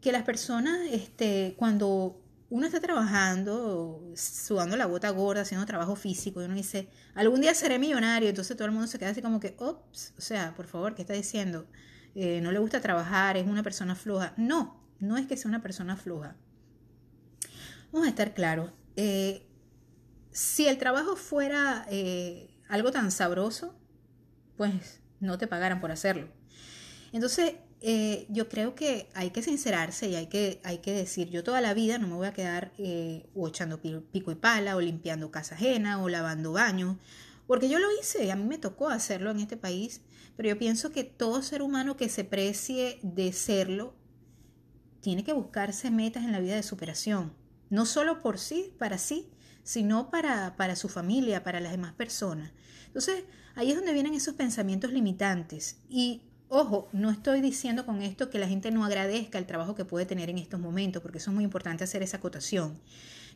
que 0.00 0.12
las 0.12 0.24
personas, 0.24 0.80
este, 0.90 1.54
cuando 1.56 2.20
uno 2.50 2.66
está 2.66 2.80
trabajando, 2.80 4.02
sudando 4.14 4.76
la 4.76 4.86
bota 4.86 5.10
gorda, 5.10 5.42
haciendo 5.42 5.66
trabajo 5.66 5.96
físico, 5.96 6.40
y 6.40 6.44
uno 6.44 6.54
dice, 6.54 6.88
algún 7.14 7.40
día 7.40 7.54
seré 7.54 7.78
millonario, 7.78 8.28
entonces 8.28 8.56
todo 8.56 8.66
el 8.66 8.72
mundo 8.72 8.86
se 8.86 8.98
queda 8.98 9.10
así 9.10 9.22
como 9.22 9.40
que, 9.40 9.56
ops, 9.58 10.14
o 10.16 10.20
sea, 10.20 10.54
por 10.54 10.66
favor, 10.66 10.94
¿qué 10.94 11.02
está 11.02 11.14
diciendo? 11.14 11.66
Eh, 12.14 12.40
no 12.40 12.52
le 12.52 12.58
gusta 12.58 12.80
trabajar, 12.80 13.36
es 13.36 13.46
una 13.46 13.62
persona 13.62 13.94
floja. 13.94 14.32
No, 14.36 14.85
no 15.00 15.16
es 15.16 15.26
que 15.26 15.36
sea 15.36 15.48
una 15.48 15.62
persona 15.62 15.96
floja. 15.96 16.36
Vamos 17.92 18.06
a 18.06 18.10
estar 18.10 18.34
claros. 18.34 18.72
Eh, 18.96 19.46
si 20.30 20.66
el 20.66 20.78
trabajo 20.78 21.16
fuera 21.16 21.86
eh, 21.90 22.54
algo 22.68 22.90
tan 22.90 23.10
sabroso, 23.10 23.74
pues 24.56 25.00
no 25.20 25.38
te 25.38 25.46
pagaran 25.46 25.80
por 25.80 25.90
hacerlo. 25.92 26.28
Entonces, 27.12 27.54
eh, 27.80 28.26
yo 28.28 28.48
creo 28.48 28.74
que 28.74 29.08
hay 29.14 29.30
que 29.30 29.42
sincerarse 29.42 30.08
y 30.08 30.16
hay 30.16 30.26
que, 30.26 30.60
hay 30.64 30.78
que 30.78 30.92
decir, 30.92 31.30
yo 31.30 31.44
toda 31.44 31.60
la 31.60 31.74
vida 31.74 31.98
no 31.98 32.08
me 32.08 32.14
voy 32.14 32.26
a 32.26 32.32
quedar 32.32 32.72
o 33.34 33.48
echando 33.48 33.80
pico 33.80 34.30
y 34.30 34.34
pala 34.34 34.76
o 34.76 34.80
limpiando 34.80 35.30
casa 35.30 35.54
ajena 35.54 36.02
o 36.02 36.08
lavando 36.08 36.52
baños, 36.52 36.96
porque 37.46 37.68
yo 37.68 37.78
lo 37.78 37.86
hice, 38.00 38.32
a 38.32 38.36
mí 38.36 38.44
me 38.44 38.58
tocó 38.58 38.88
hacerlo 38.88 39.30
en 39.30 39.40
este 39.40 39.56
país, 39.56 40.00
pero 40.36 40.48
yo 40.48 40.58
pienso 40.58 40.90
que 40.90 41.04
todo 41.04 41.42
ser 41.42 41.62
humano 41.62 41.96
que 41.96 42.08
se 42.08 42.24
precie 42.24 42.98
de 43.02 43.32
serlo 43.32 43.94
tiene 45.00 45.24
que 45.24 45.32
buscarse 45.32 45.90
metas 45.90 46.24
en 46.24 46.32
la 46.32 46.40
vida 46.40 46.56
de 46.56 46.62
superación, 46.62 47.32
no 47.70 47.86
solo 47.86 48.22
por 48.22 48.38
sí, 48.38 48.74
para 48.78 48.98
sí, 48.98 49.28
sino 49.62 50.10
para, 50.10 50.56
para 50.56 50.76
su 50.76 50.88
familia, 50.88 51.42
para 51.42 51.60
las 51.60 51.72
demás 51.72 51.92
personas. 51.94 52.52
Entonces, 52.86 53.24
ahí 53.54 53.70
es 53.70 53.76
donde 53.76 53.92
vienen 53.92 54.14
esos 54.14 54.34
pensamientos 54.34 54.92
limitantes. 54.92 55.78
Y 55.88 56.22
Ojo, 56.48 56.88
no 56.92 57.10
estoy 57.10 57.40
diciendo 57.40 57.84
con 57.84 58.02
esto 58.02 58.30
que 58.30 58.38
la 58.38 58.46
gente 58.46 58.70
no 58.70 58.84
agradezca 58.84 59.38
el 59.38 59.46
trabajo 59.46 59.74
que 59.74 59.84
puede 59.84 60.06
tener 60.06 60.30
en 60.30 60.38
estos 60.38 60.60
momentos, 60.60 61.02
porque 61.02 61.18
eso 61.18 61.30
es 61.30 61.34
muy 61.34 61.42
importante 61.42 61.82
hacer 61.82 62.04
esa 62.04 62.18
acotación. 62.18 62.80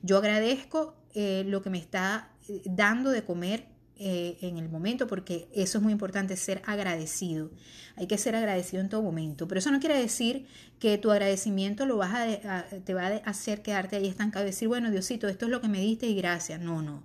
Yo 0.03 0.19
agradezco 0.19 0.95
eh, 1.15 1.43
lo 1.47 1.61
que 1.61 1.71
me 1.71 1.79
está 1.79 2.31
eh, 2.49 2.63
dando 2.65 3.11
de 3.11 3.25
comer 3.25 3.67
eh, 4.03 4.39
en 4.41 4.57
el 4.57 4.71
momento, 4.71 5.07
porque 5.07 5.47
eso 5.53 5.77
es 5.77 5.85
muy 5.85 5.93
importante, 5.93 6.35
ser 6.37 6.63
agradecido. 6.65 7.51
Hay 7.97 8.07
que 8.07 8.17
ser 8.17 8.35
agradecido 8.35 8.81
en 8.81 8.89
todo 8.89 9.03
momento, 9.03 9.47
pero 9.47 9.59
eso 9.59 9.71
no 9.71 9.79
quiere 9.79 10.01
decir 10.01 10.47
que 10.79 10.97
tu 10.97 11.11
agradecimiento 11.11 11.85
lo 11.85 11.99
vas 11.99 12.15
a, 12.15 12.65
te 12.83 12.95
va 12.95 13.09
a 13.09 13.17
hacer 13.17 13.61
quedarte 13.61 13.97
ahí 13.97 14.07
estancado 14.07 14.47
y 14.47 14.53
decir, 14.53 14.69
bueno, 14.69 14.91
Diosito, 14.91 15.29
esto 15.29 15.45
es 15.45 15.51
lo 15.51 15.61
que 15.61 15.69
me 15.69 15.83
diste 15.83 16.07
y 16.07 16.15
gracias. 16.15 16.63
No, 16.63 16.81
no. 16.81 17.03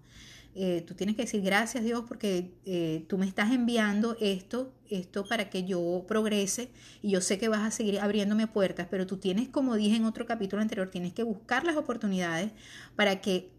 Eh, 0.57 0.85
tú 0.87 0.93
tienes 0.93 1.17
que 1.17 1.23
decir 1.23 1.41
gracias 1.41 1.83
Dios 1.83 2.05
porque 2.07 2.53
eh, 2.65 3.03
tú 3.09 3.17
me 3.17 3.25
estás 3.25 3.51
enviando 3.51 4.15
esto, 4.21 4.71
esto 4.89 5.25
para 5.25 5.49
que 5.49 5.65
yo 5.65 6.05
progrese 6.07 6.69
y 7.01 7.09
yo 7.09 7.19
sé 7.19 7.37
que 7.37 7.49
vas 7.49 7.59
a 7.59 7.71
seguir 7.71 7.99
abriéndome 7.99 8.47
puertas, 8.47 8.87
pero 8.89 9.05
tú 9.05 9.17
tienes, 9.17 9.49
como 9.49 9.75
dije 9.75 9.97
en 9.97 10.05
otro 10.05 10.25
capítulo 10.25 10.61
anterior, 10.61 10.89
tienes 10.89 11.11
que 11.11 11.23
buscar 11.23 11.65
las 11.65 11.75
oportunidades 11.75 12.53
para 12.95 13.19
que 13.19 13.49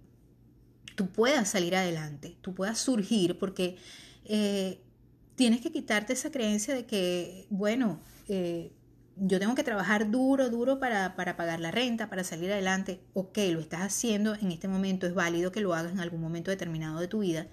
tú 0.97 1.07
puedas 1.09 1.49
salir 1.49 1.77
adelante, 1.77 2.37
tú 2.41 2.55
puedas 2.55 2.79
surgir, 2.79 3.39
porque 3.39 3.77
eh, 4.25 4.81
tienes 5.37 5.61
que 5.61 5.71
quitarte 5.71 6.15
esa 6.15 6.33
creencia 6.33 6.75
de 6.75 6.87
que, 6.87 7.47
bueno, 7.51 8.01
yo 9.17 9.39
tengo 9.39 9.55
que 9.55 9.63
trabajar 9.63 10.11
duro, 10.11 10.51
duro 10.51 10.79
para, 10.79 11.15
para, 11.17 11.37
pagar 11.37 11.61
la 11.61 11.71
renta, 11.71 12.11
para 12.11 12.25
salir 12.25 12.53
adelante. 12.53 13.01
Ok, 13.15 13.39
lo 13.53 13.61
estás 13.61 13.81
haciendo 13.81 14.35
en 14.35 14.51
este 14.51 14.69
momento, 14.69 15.07
es 15.07 15.15
válido 15.15 15.53
que 15.53 15.61
lo 15.61 15.75
hagas 15.75 15.93
en 15.93 16.01
algún 16.01 16.21
momento 16.21 16.51
determinado 16.51 16.99
de 16.99 17.09
tu 17.09 17.21
vida. 17.21 17.47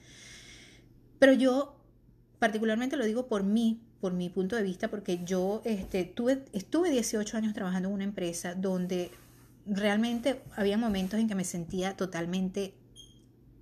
Pero 1.19 1.33
yo 1.33 1.77
particularmente 2.39 2.97
lo 2.97 3.05
digo 3.05 3.27
por 3.27 3.43
mí, 3.43 3.81
por 4.01 4.13
mi 4.13 4.29
punto 4.29 4.57
de 4.57 4.63
vista, 4.63 4.89
porque 4.89 5.23
yo 5.23 5.61
este, 5.63 6.03
tuve, 6.03 6.43
estuve 6.51 6.89
18 6.89 7.37
años 7.37 7.53
trabajando 7.53 7.87
en 7.87 7.95
una 7.95 8.03
empresa 8.03 8.55
donde 8.55 9.11
realmente 9.65 10.41
había 10.57 10.77
momentos 10.77 11.19
en 11.19 11.29
que 11.29 11.35
me 11.35 11.45
sentía 11.45 11.95
totalmente 11.95 12.73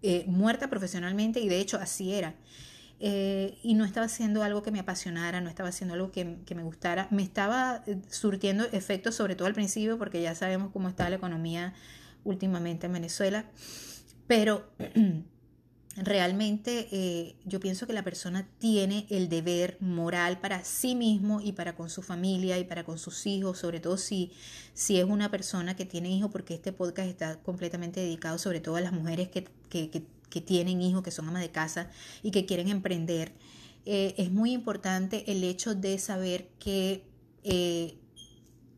eh, 0.04 0.26
muerta 0.28 0.70
profesionalmente 0.70 1.40
y 1.40 1.50
de 1.50 1.60
hecho 1.60 1.78
así 1.78 2.14
era. 2.14 2.36
Eh, 3.04 3.58
y 3.64 3.74
no 3.74 3.84
estaba 3.84 4.06
haciendo 4.06 4.44
algo 4.44 4.62
que 4.62 4.70
me 4.70 4.80
apasionara, 4.80 5.42
no 5.42 5.50
estaba 5.50 5.70
haciendo 5.70 5.96
algo 5.96 6.12
que, 6.12 6.24
me 6.24 6.64
gustara. 6.64 7.08
Me 7.10 7.24
estaba 7.24 7.84
eh, 7.88 7.98
surtiendo 8.10 8.66
efectos, 8.72 9.16
sobre 9.16 9.36
todo 9.36 9.48
al 9.48 9.56
principio, 9.56 9.98
porque 9.98 10.22
ya 10.22 10.36
sabemos 10.36 10.72
cómo 10.72 10.88
está 10.88 11.10
la 11.10 11.16
economía 11.16 11.74
últimamente 12.24 12.86
en 12.86 12.94
Venezuela. 12.94 13.46
Pero 14.28 14.72
realmente 15.98 16.88
eh, 16.92 17.36
yo 17.46 17.60
pienso 17.60 17.86
que 17.86 17.94
la 17.94 18.04
persona 18.04 18.48
tiene 18.60 19.06
el 19.10 19.28
deber 19.30 19.78
moral 19.82 20.40
para 20.40 20.64
sí 20.64 20.96
mismo 20.96 21.42
y 21.42 21.52
para 21.52 21.76
con 21.76 21.90
su 21.90 22.02
familia 22.02 22.58
y 22.60 22.64
para 22.64 22.84
con 22.84 22.98
sus 22.98 23.26
hijos, 23.28 23.60
sobre 23.60 23.80
todo 23.80 23.98
si, 23.98 24.32
si 24.74 25.00
es 25.00 25.06
una 25.06 25.30
persona 25.30 25.76
que 25.76 25.86
tiene 25.86 26.10
hijos, 26.10 26.32
porque 26.32 26.54
este 26.54 26.72
podcast 26.72 27.10
está 27.10 27.40
completamente 27.42 28.00
dedicado 28.00 28.38
sobre 28.38 28.62
todo 28.62 28.78
a 28.78 28.82
las 28.82 28.94
mujeres 28.94 29.30
que, 29.30 29.46
que, 29.70 29.90
que 30.30 30.42
tienen 30.42 30.82
hijos, 30.82 31.04
que 31.04 31.12
son 31.12 31.28
amas 31.28 31.42
de 31.42 31.52
casa 31.52 31.90
y 32.24 32.32
que 32.32 32.46
quieren 32.46 32.70
emprender, 32.70 33.34
eh, 33.86 34.14
es 34.18 34.32
muy 34.32 34.52
importante 34.52 35.32
el 35.32 35.44
hecho 35.44 35.76
de 35.76 35.98
saber 35.98 36.50
que 36.60 37.04
eh, 37.44 37.98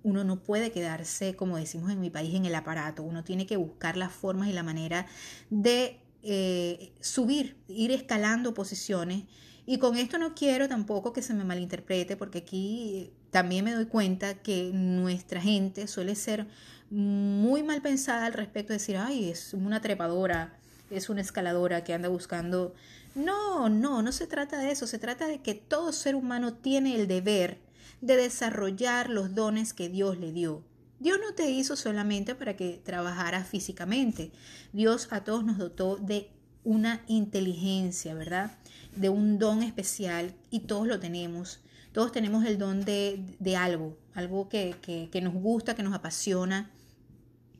uno 0.04 0.24
no 0.24 0.44
puede 0.44 0.72
quedarse, 0.72 1.36
como 1.36 1.58
decimos 1.58 1.92
en 1.92 2.00
mi 2.00 2.10
país, 2.10 2.34
en 2.36 2.46
el 2.46 2.56
aparato. 2.56 3.04
Uno 3.04 3.24
tiene 3.24 3.46
que 3.46 3.58
buscar 3.58 3.98
las 3.98 4.12
formas 4.12 4.50
y 4.50 4.54
la 4.54 4.64
manera 4.64 5.08
de 5.50 6.00
eh, 6.24 6.94
subir, 7.02 7.58
ir 7.68 7.92
escalando 7.92 8.54
posiciones. 8.54 9.24
Y 9.66 9.78
con 9.78 9.98
esto 9.98 10.18
no 10.18 10.36
quiero 10.36 10.68
tampoco 10.68 11.14
que 11.14 11.22
se 11.22 11.34
me 11.34 11.44
malinterprete, 11.44 12.18
porque 12.18 12.40
aquí 12.40 13.12
también 13.32 13.66
me 13.66 13.74
doy 13.74 13.86
cuenta 13.86 14.36
que 14.36 14.72
nuestra 14.74 15.42
gente 15.42 15.88
suele 15.88 16.16
ser 16.16 16.48
muy 16.90 17.64
mal 17.64 17.82
pensada 17.82 18.26
al 18.26 18.34
respecto 18.34 18.74
de 18.74 18.80
decir, 18.80 18.98
ay, 18.98 19.30
es 19.30 19.54
una 19.54 19.82
trepadora, 19.82 20.58
es 20.90 21.10
una 21.10 21.22
escaladora 21.22 21.84
que 21.84 21.94
anda 21.94 22.10
buscando. 22.10 22.74
No, 23.16 23.70
no, 23.70 24.02
no 24.02 24.12
se 24.12 24.28
trata 24.28 24.58
de 24.60 24.72
eso, 24.72 24.88
se 24.88 25.00
trata 25.00 25.28
de 25.28 25.42
que 25.42 25.56
todo 25.56 25.92
ser 25.92 26.16
humano 26.16 26.54
tiene 26.54 26.96
el 26.96 27.08
deber 27.08 27.60
de 28.02 28.18
desarrollar 28.18 29.10
los 29.10 29.34
dones 29.34 29.74
que 29.74 29.90
Dios 29.90 30.18
le 30.20 30.32
dio. 30.32 30.64
Dios 31.04 31.20
no 31.20 31.34
te 31.34 31.52
hizo 31.52 31.76
solamente 31.76 32.34
para 32.34 32.56
que 32.56 32.82
trabajaras 32.82 33.46
físicamente. 33.46 34.32
Dios 34.72 35.10
a 35.12 35.26
todos 35.26 35.44
nos 35.44 35.58
dotó 35.58 35.98
de 35.98 36.30
una 36.64 37.04
inteligencia, 37.08 38.14
¿verdad? 38.14 38.58
De 38.96 39.10
un 39.10 39.38
don 39.38 39.64
especial 39.64 40.34
y 40.50 40.62
todos 40.62 40.88
lo 40.88 41.02
tenemos. 41.02 41.60
Todos 41.92 42.14
tenemos 42.14 42.46
el 42.46 42.58
don 42.58 42.86
de, 42.86 43.36
de 43.38 43.58
algo, 43.58 43.98
algo 44.14 44.48
que, 44.48 44.78
que, 45.12 45.22
nos 45.22 45.34
gusta, 45.34 45.76
que 45.76 45.84
nos 45.84 45.94
apasiona. 45.94 46.72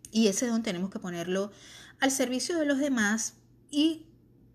Y 0.10 0.28
ese 0.28 0.48
don 0.48 0.64
tenemos 0.64 0.90
que 0.90 1.00
ponerlo 1.00 1.52
al 2.00 2.12
servicio 2.12 2.58
de 2.58 2.66
los 2.66 2.80
demás 2.80 3.34
y 3.70 4.06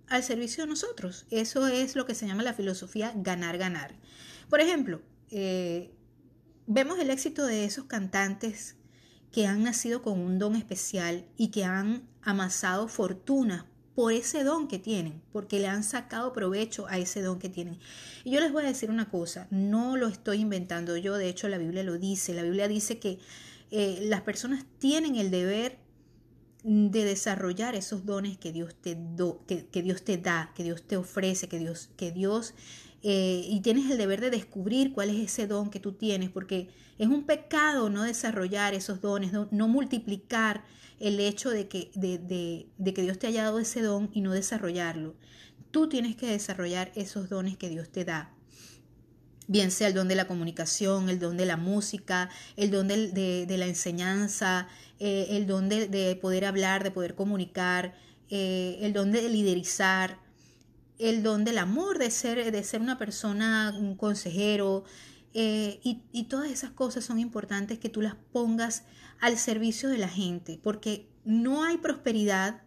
al 0.06 0.22
servicio 0.22 0.64
de 0.64 0.70
nosotros. 0.70 1.26
Eso 1.30 1.66
es 1.66 1.94
lo 1.94 2.06
que 2.06 2.14
se 2.14 2.26
llama 2.26 2.42
la 2.42 2.54
filosofía 2.54 3.12
ganar-ganar. 3.14 3.94
Por 4.48 4.62
ejemplo, 4.62 5.02
eh, 5.30 5.92
vemos 6.66 6.98
el 6.98 7.10
éxito 7.10 7.44
de 7.44 7.66
esos 7.66 7.84
cantantes 7.84 8.76
que 9.32 9.46
han 9.46 9.62
nacido 9.62 10.02
con 10.02 10.18
un 10.20 10.38
don 10.38 10.56
especial 10.56 11.24
y 11.36 11.48
que 11.48 11.64
han 11.64 12.02
amasado 12.22 12.88
fortunas 12.88 13.64
por 13.94 14.12
ese 14.12 14.44
don 14.44 14.68
que 14.68 14.78
tienen, 14.78 15.20
porque 15.32 15.58
le 15.58 15.66
han 15.66 15.82
sacado 15.82 16.32
provecho 16.32 16.86
a 16.86 16.98
ese 16.98 17.20
don 17.20 17.40
que 17.40 17.48
tienen. 17.48 17.78
Y 18.22 18.30
yo 18.30 18.40
les 18.40 18.52
voy 18.52 18.64
a 18.64 18.68
decir 18.68 18.90
una 18.90 19.10
cosa, 19.10 19.48
no 19.50 19.96
lo 19.96 20.06
estoy 20.06 20.38
inventando 20.38 20.96
yo, 20.96 21.16
de 21.16 21.28
hecho 21.28 21.48
la 21.48 21.58
Biblia 21.58 21.82
lo 21.82 21.98
dice, 21.98 22.32
la 22.32 22.44
Biblia 22.44 22.68
dice 22.68 23.00
que 23.00 23.18
eh, 23.70 23.98
las 24.02 24.20
personas 24.20 24.64
tienen 24.78 25.16
el 25.16 25.32
deber 25.32 25.78
de 26.62 27.04
desarrollar 27.04 27.74
esos 27.74 28.04
dones 28.04 28.38
que 28.38 28.52
Dios 28.52 28.74
te, 28.74 28.94
do, 28.94 29.40
que, 29.46 29.82
Dios 29.82 30.02
te 30.02 30.18
da, 30.18 30.52
que 30.54 30.62
Dios 30.62 30.82
te 30.82 30.96
ofrece, 30.96 31.48
que 31.48 31.58
Dios, 31.58 31.90
que 31.96 32.12
Dios 32.12 32.54
eh, 33.02 33.44
y 33.48 33.60
tienes 33.60 33.90
el 33.90 33.98
deber 33.98 34.20
de 34.20 34.30
descubrir 34.30 34.92
cuál 34.92 35.10
es 35.10 35.16
ese 35.16 35.46
don 35.46 35.70
que 35.70 35.80
tú 35.80 35.92
tienes, 35.92 36.30
porque 36.30 36.68
es 36.98 37.08
un 37.08 37.24
pecado 37.24 37.90
no 37.90 38.02
desarrollar 38.02 38.74
esos 38.74 39.00
dones, 39.00 39.32
no, 39.32 39.68
multiplicar 39.68 40.64
el 40.98 41.20
hecho 41.20 41.50
de 41.50 41.68
que, 41.68 41.90
de, 41.94 42.66
de 42.76 42.94
que 42.94 43.02
Dios 43.02 43.18
te 43.18 43.28
haya 43.28 43.44
dado 43.44 43.60
ese 43.60 43.82
don 43.82 44.10
y 44.12 44.20
no 44.20 44.32
desarrollarlo. 44.32 45.14
Tú 45.70 45.88
tienes 45.88 46.16
que 46.16 46.26
desarrollar 46.26 46.90
esos 46.96 47.28
dones 47.28 47.56
que 47.56 47.68
Dios 47.68 47.90
te 47.90 48.04
da 48.04 48.34
bien 49.48 49.70
sea 49.70 49.88
el 49.88 49.94
don 49.94 50.06
de 50.06 50.14
la 50.14 50.28
comunicación, 50.28 51.08
el 51.08 51.18
don 51.18 51.36
de 51.36 51.46
la 51.46 51.56
música, 51.56 52.30
el 52.56 52.70
don 52.70 52.86
de, 52.86 53.46
la 53.48 53.66
enseñanza, 53.66 54.68
eh, 55.00 55.26
el 55.30 55.46
don 55.46 55.68
de, 55.68 56.16
poder 56.20 56.44
hablar, 56.44 56.84
de 56.84 56.92
poder 56.92 57.16
comunicar, 57.16 57.94
eh, 58.30 58.78
el 58.82 58.92
don 58.92 59.10
de 59.10 59.28
liderizar, 59.28 60.18
el 60.98 61.22
don 61.22 61.44
del 61.44 61.58
amor, 61.58 61.98
de 61.98 62.10
ser, 62.10 62.50
de 62.50 62.64
ser 62.64 62.80
una 62.80 62.98
persona, 62.98 63.74
un 63.78 63.96
consejero, 63.96 64.84
eh, 65.34 65.80
y, 65.82 66.02
y 66.12 66.24
todas 66.24 66.50
esas 66.50 66.70
cosas 66.70 67.04
son 67.04 67.18
importantes 67.18 67.78
que 67.78 67.88
tú 67.88 68.00
las 68.00 68.16
pongas 68.32 68.84
al 69.20 69.38
servicio 69.38 69.88
de 69.88 69.98
la 69.98 70.08
gente, 70.08 70.58
porque 70.62 71.08
no 71.24 71.64
hay 71.64 71.76
prosperidad 71.78 72.62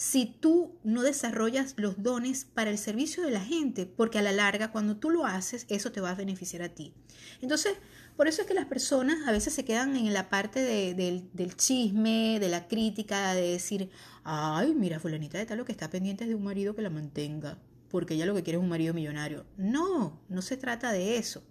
si 0.00 0.24
tú 0.24 0.78
no 0.82 1.02
desarrollas 1.02 1.74
los 1.76 2.02
dones 2.02 2.46
para 2.46 2.70
el 2.70 2.78
servicio 2.78 3.22
de 3.22 3.30
la 3.30 3.44
gente, 3.44 3.84
porque 3.84 4.18
a 4.18 4.22
la 4.22 4.32
larga 4.32 4.72
cuando 4.72 4.96
tú 4.96 5.10
lo 5.10 5.26
haces, 5.26 5.66
eso 5.68 5.92
te 5.92 6.00
va 6.00 6.12
a 6.12 6.14
beneficiar 6.14 6.62
a 6.62 6.70
ti. 6.70 6.94
Entonces, 7.42 7.74
por 8.20 8.28
eso 8.28 8.42
es 8.42 8.46
que 8.46 8.52
las 8.52 8.66
personas 8.66 9.26
a 9.26 9.32
veces 9.32 9.54
se 9.54 9.64
quedan 9.64 9.96
en 9.96 10.12
la 10.12 10.28
parte 10.28 10.62
del 10.62 11.56
chisme, 11.56 12.38
de 12.38 12.50
la 12.50 12.68
crítica, 12.68 13.32
de 13.32 13.52
decir, 13.52 13.88
ay, 14.24 14.74
mira, 14.74 15.00
fulanita 15.00 15.38
de 15.38 15.46
tal 15.46 15.56
lo 15.56 15.64
que 15.64 15.72
está 15.72 15.88
pendiente 15.88 16.26
de 16.26 16.34
un 16.34 16.44
marido 16.44 16.74
que 16.76 16.82
la 16.82 16.90
mantenga, 16.90 17.56
porque 17.90 18.12
ella 18.12 18.26
lo 18.26 18.34
que 18.34 18.42
quiere 18.42 18.58
es 18.58 18.62
un 18.62 18.68
marido 18.68 18.92
millonario. 18.92 19.46
No, 19.56 20.20
no 20.28 20.42
se 20.42 20.58
trata 20.58 20.92
de 20.92 21.16
eso. 21.16 21.42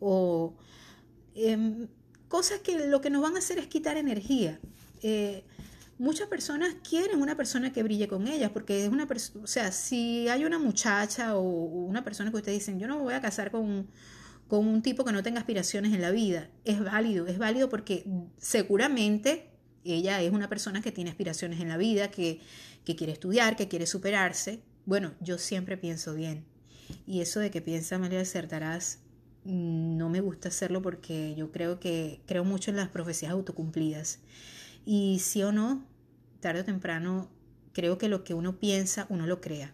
O 0.00 0.56
em, 1.36 1.86
cosas 2.26 2.58
que 2.58 2.88
lo 2.88 3.00
que 3.00 3.08
nos 3.08 3.22
van 3.22 3.36
a 3.36 3.38
hacer 3.38 3.60
es 3.60 3.68
quitar 3.68 3.96
energía. 3.96 4.58
Eh, 5.04 5.44
muchas 5.98 6.26
personas 6.26 6.74
quieren 6.82 7.22
una 7.22 7.36
persona 7.36 7.72
que 7.72 7.84
brille 7.84 8.08
con 8.08 8.26
ellas, 8.26 8.50
porque 8.50 8.86
es 8.86 8.90
una 8.90 9.06
persona, 9.06 9.44
o 9.44 9.46
sea, 9.46 9.70
si 9.70 10.26
hay 10.26 10.44
una 10.44 10.58
muchacha 10.58 11.36
o 11.36 11.42
una 11.42 12.02
persona 12.02 12.32
que 12.32 12.38
ustedes 12.38 12.58
dicen, 12.58 12.80
yo 12.80 12.88
no 12.88 12.96
me 12.96 13.02
voy 13.02 13.14
a 13.14 13.20
casar 13.20 13.52
con, 13.52 13.86
con 14.48 14.66
un 14.66 14.82
tipo 14.82 15.04
que 15.04 15.12
no 15.12 15.22
tenga 15.22 15.40
aspiraciones 15.40 15.92
en 15.92 16.00
la 16.00 16.10
vida, 16.10 16.48
es 16.64 16.82
válido, 16.82 17.26
es 17.26 17.38
válido 17.38 17.68
porque 17.68 18.04
seguramente 18.38 19.50
ella 19.84 20.22
es 20.22 20.32
una 20.32 20.48
persona 20.48 20.82
que 20.82 20.92
tiene 20.92 21.10
aspiraciones 21.10 21.60
en 21.60 21.68
la 21.68 21.76
vida, 21.76 22.10
que, 22.10 22.40
que 22.84 22.96
quiere 22.96 23.12
estudiar, 23.12 23.56
que 23.56 23.68
quiere 23.68 23.86
superarse. 23.86 24.60
Bueno, 24.84 25.14
yo 25.20 25.38
siempre 25.38 25.76
pienso 25.76 26.14
bien. 26.14 26.44
Y 27.06 27.20
eso 27.20 27.40
de 27.40 27.50
que 27.50 27.60
piensa 27.60 27.98
María 27.98 28.24
Certarás 28.24 29.00
no 29.44 30.08
me 30.08 30.20
gusta 30.20 30.48
hacerlo 30.48 30.82
porque 30.82 31.34
yo 31.36 31.52
creo 31.52 31.78
que 31.78 32.20
creo 32.26 32.44
mucho 32.44 32.70
en 32.70 32.76
las 32.76 32.88
profecías 32.88 33.32
autocumplidas. 33.32 34.20
Y 34.84 35.20
sí 35.20 35.42
o 35.42 35.52
no, 35.52 35.84
tarde 36.40 36.60
o 36.60 36.64
temprano, 36.64 37.30
creo 37.72 37.98
que 37.98 38.08
lo 38.08 38.24
que 38.24 38.34
uno 38.34 38.58
piensa, 38.58 39.06
uno 39.08 39.26
lo 39.26 39.40
crea. 39.40 39.72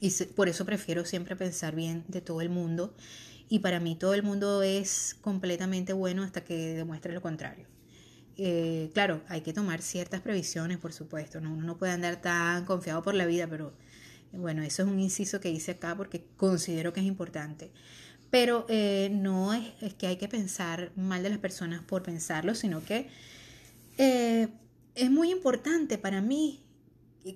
Y 0.00 0.10
por 0.34 0.48
eso 0.48 0.64
prefiero 0.64 1.04
siempre 1.04 1.36
pensar 1.36 1.74
bien 1.74 2.04
de 2.08 2.20
todo 2.20 2.40
el 2.40 2.50
mundo. 2.50 2.94
Y 3.48 3.60
para 3.60 3.80
mí 3.80 3.94
todo 3.96 4.14
el 4.14 4.22
mundo 4.22 4.62
es 4.62 5.16
completamente 5.20 5.92
bueno 5.92 6.22
hasta 6.22 6.42
que 6.42 6.74
demuestre 6.74 7.12
lo 7.12 7.22
contrario. 7.22 7.66
Eh, 8.38 8.90
claro, 8.92 9.22
hay 9.28 9.40
que 9.40 9.52
tomar 9.52 9.80
ciertas 9.82 10.20
previsiones, 10.20 10.78
por 10.78 10.92
supuesto. 10.92 11.40
¿no? 11.40 11.52
Uno 11.52 11.64
no 11.64 11.78
puede 11.78 11.92
andar 11.92 12.20
tan 12.20 12.64
confiado 12.64 13.02
por 13.02 13.14
la 13.14 13.26
vida, 13.26 13.46
pero 13.46 13.72
bueno, 14.32 14.62
eso 14.62 14.82
es 14.82 14.88
un 14.88 14.98
inciso 14.98 15.40
que 15.40 15.50
hice 15.50 15.72
acá 15.72 15.96
porque 15.96 16.26
considero 16.36 16.92
que 16.92 17.00
es 17.00 17.06
importante. 17.06 17.70
Pero 18.30 18.66
eh, 18.68 19.08
no 19.12 19.54
es, 19.54 19.72
es, 19.80 19.94
que 19.94 20.08
hay 20.08 20.16
que 20.16 20.28
pensar 20.28 20.90
mal 20.96 21.22
de 21.22 21.30
las 21.30 21.38
personas 21.38 21.82
por 21.82 22.02
pensarlo, 22.02 22.54
sino 22.54 22.84
que 22.84 23.08
eh, 23.98 24.48
es 24.94 25.10
muy 25.10 25.30
importante 25.30 25.96
para 25.96 26.20
mí 26.20 26.62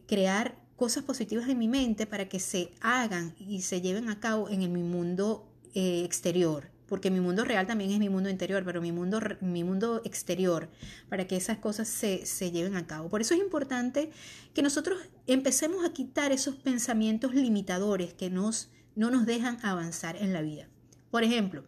crear 0.06 0.58
cosas 0.76 1.04
positivas 1.04 1.48
en 1.48 1.58
mi 1.58 1.68
mente 1.68 2.06
para 2.06 2.28
que 2.28 2.40
se 2.40 2.70
hagan 2.80 3.34
y 3.38 3.62
se 3.62 3.80
lleven 3.80 4.08
a 4.08 4.18
cabo 4.18 4.48
en 4.48 4.60
mi 4.72 4.82
mundo 4.82 5.49
eh, 5.74 6.02
exterior, 6.04 6.70
porque 6.86 7.10
mi 7.10 7.20
mundo 7.20 7.44
real 7.44 7.66
también 7.66 7.90
es 7.90 7.98
mi 7.98 8.08
mundo 8.08 8.28
interior, 8.28 8.64
pero 8.64 8.80
mi 8.80 8.92
mundo, 8.92 9.20
mi 9.40 9.64
mundo 9.64 10.02
exterior, 10.04 10.68
para 11.08 11.26
que 11.26 11.36
esas 11.36 11.58
cosas 11.58 11.88
se, 11.88 12.26
se 12.26 12.50
lleven 12.50 12.76
a 12.76 12.86
cabo. 12.86 13.08
Por 13.08 13.20
eso 13.20 13.34
es 13.34 13.40
importante 13.40 14.10
que 14.54 14.62
nosotros 14.62 14.98
empecemos 15.26 15.84
a 15.84 15.92
quitar 15.92 16.32
esos 16.32 16.56
pensamientos 16.56 17.34
limitadores 17.34 18.12
que 18.12 18.30
nos, 18.30 18.70
no 18.96 19.10
nos 19.10 19.26
dejan 19.26 19.58
avanzar 19.62 20.16
en 20.16 20.32
la 20.32 20.42
vida. 20.42 20.68
Por 21.10 21.22
ejemplo, 21.24 21.64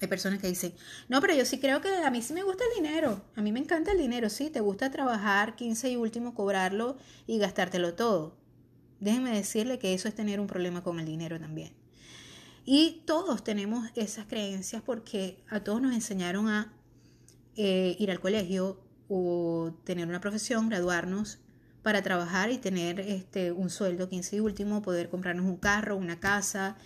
hay 0.00 0.08
personas 0.08 0.40
que 0.40 0.48
dicen, 0.48 0.74
no, 1.08 1.20
pero 1.20 1.34
yo 1.34 1.44
sí 1.44 1.58
creo 1.58 1.80
que 1.80 1.88
a 1.88 2.10
mí 2.10 2.22
sí 2.22 2.32
me 2.32 2.42
gusta 2.42 2.64
el 2.64 2.82
dinero, 2.82 3.22
a 3.36 3.42
mí 3.42 3.52
me 3.52 3.60
encanta 3.60 3.92
el 3.92 3.98
dinero, 3.98 4.28
sí, 4.28 4.50
te 4.50 4.60
gusta 4.60 4.90
trabajar 4.90 5.56
15 5.56 5.90
y 5.90 5.96
último, 5.96 6.34
cobrarlo 6.34 6.96
y 7.26 7.38
gastártelo 7.38 7.94
todo. 7.94 8.36
Déjenme 9.00 9.34
decirle 9.34 9.78
que 9.78 9.94
eso 9.94 10.08
es 10.08 10.14
tener 10.14 10.40
un 10.40 10.46
problema 10.46 10.82
con 10.82 11.00
el 11.00 11.06
dinero 11.06 11.38
también. 11.38 11.72
Y 12.64 13.02
todos 13.06 13.44
tenemos 13.44 13.90
esas 13.94 14.26
creencias 14.26 14.82
porque 14.82 15.42
a 15.48 15.60
todos 15.60 15.82
nos 15.82 15.94
enseñaron 15.94 16.48
a 16.48 16.72
eh, 17.56 17.96
ir 17.98 18.10
al 18.10 18.20
colegio 18.20 18.80
o 19.08 19.74
tener 19.84 20.08
una 20.08 20.20
profesión, 20.20 20.68
graduarnos 20.68 21.38
para 21.82 22.02
trabajar 22.02 22.50
y 22.50 22.56
tener 22.56 23.00
este, 23.00 23.52
un 23.52 23.68
sueldo 23.68 24.08
15 24.08 24.36
y 24.36 24.40
último, 24.40 24.80
poder 24.80 25.10
comprarnos 25.10 25.44
un 25.44 25.58
carro, 25.58 25.96
una 25.96 26.18
casa, 26.18 26.76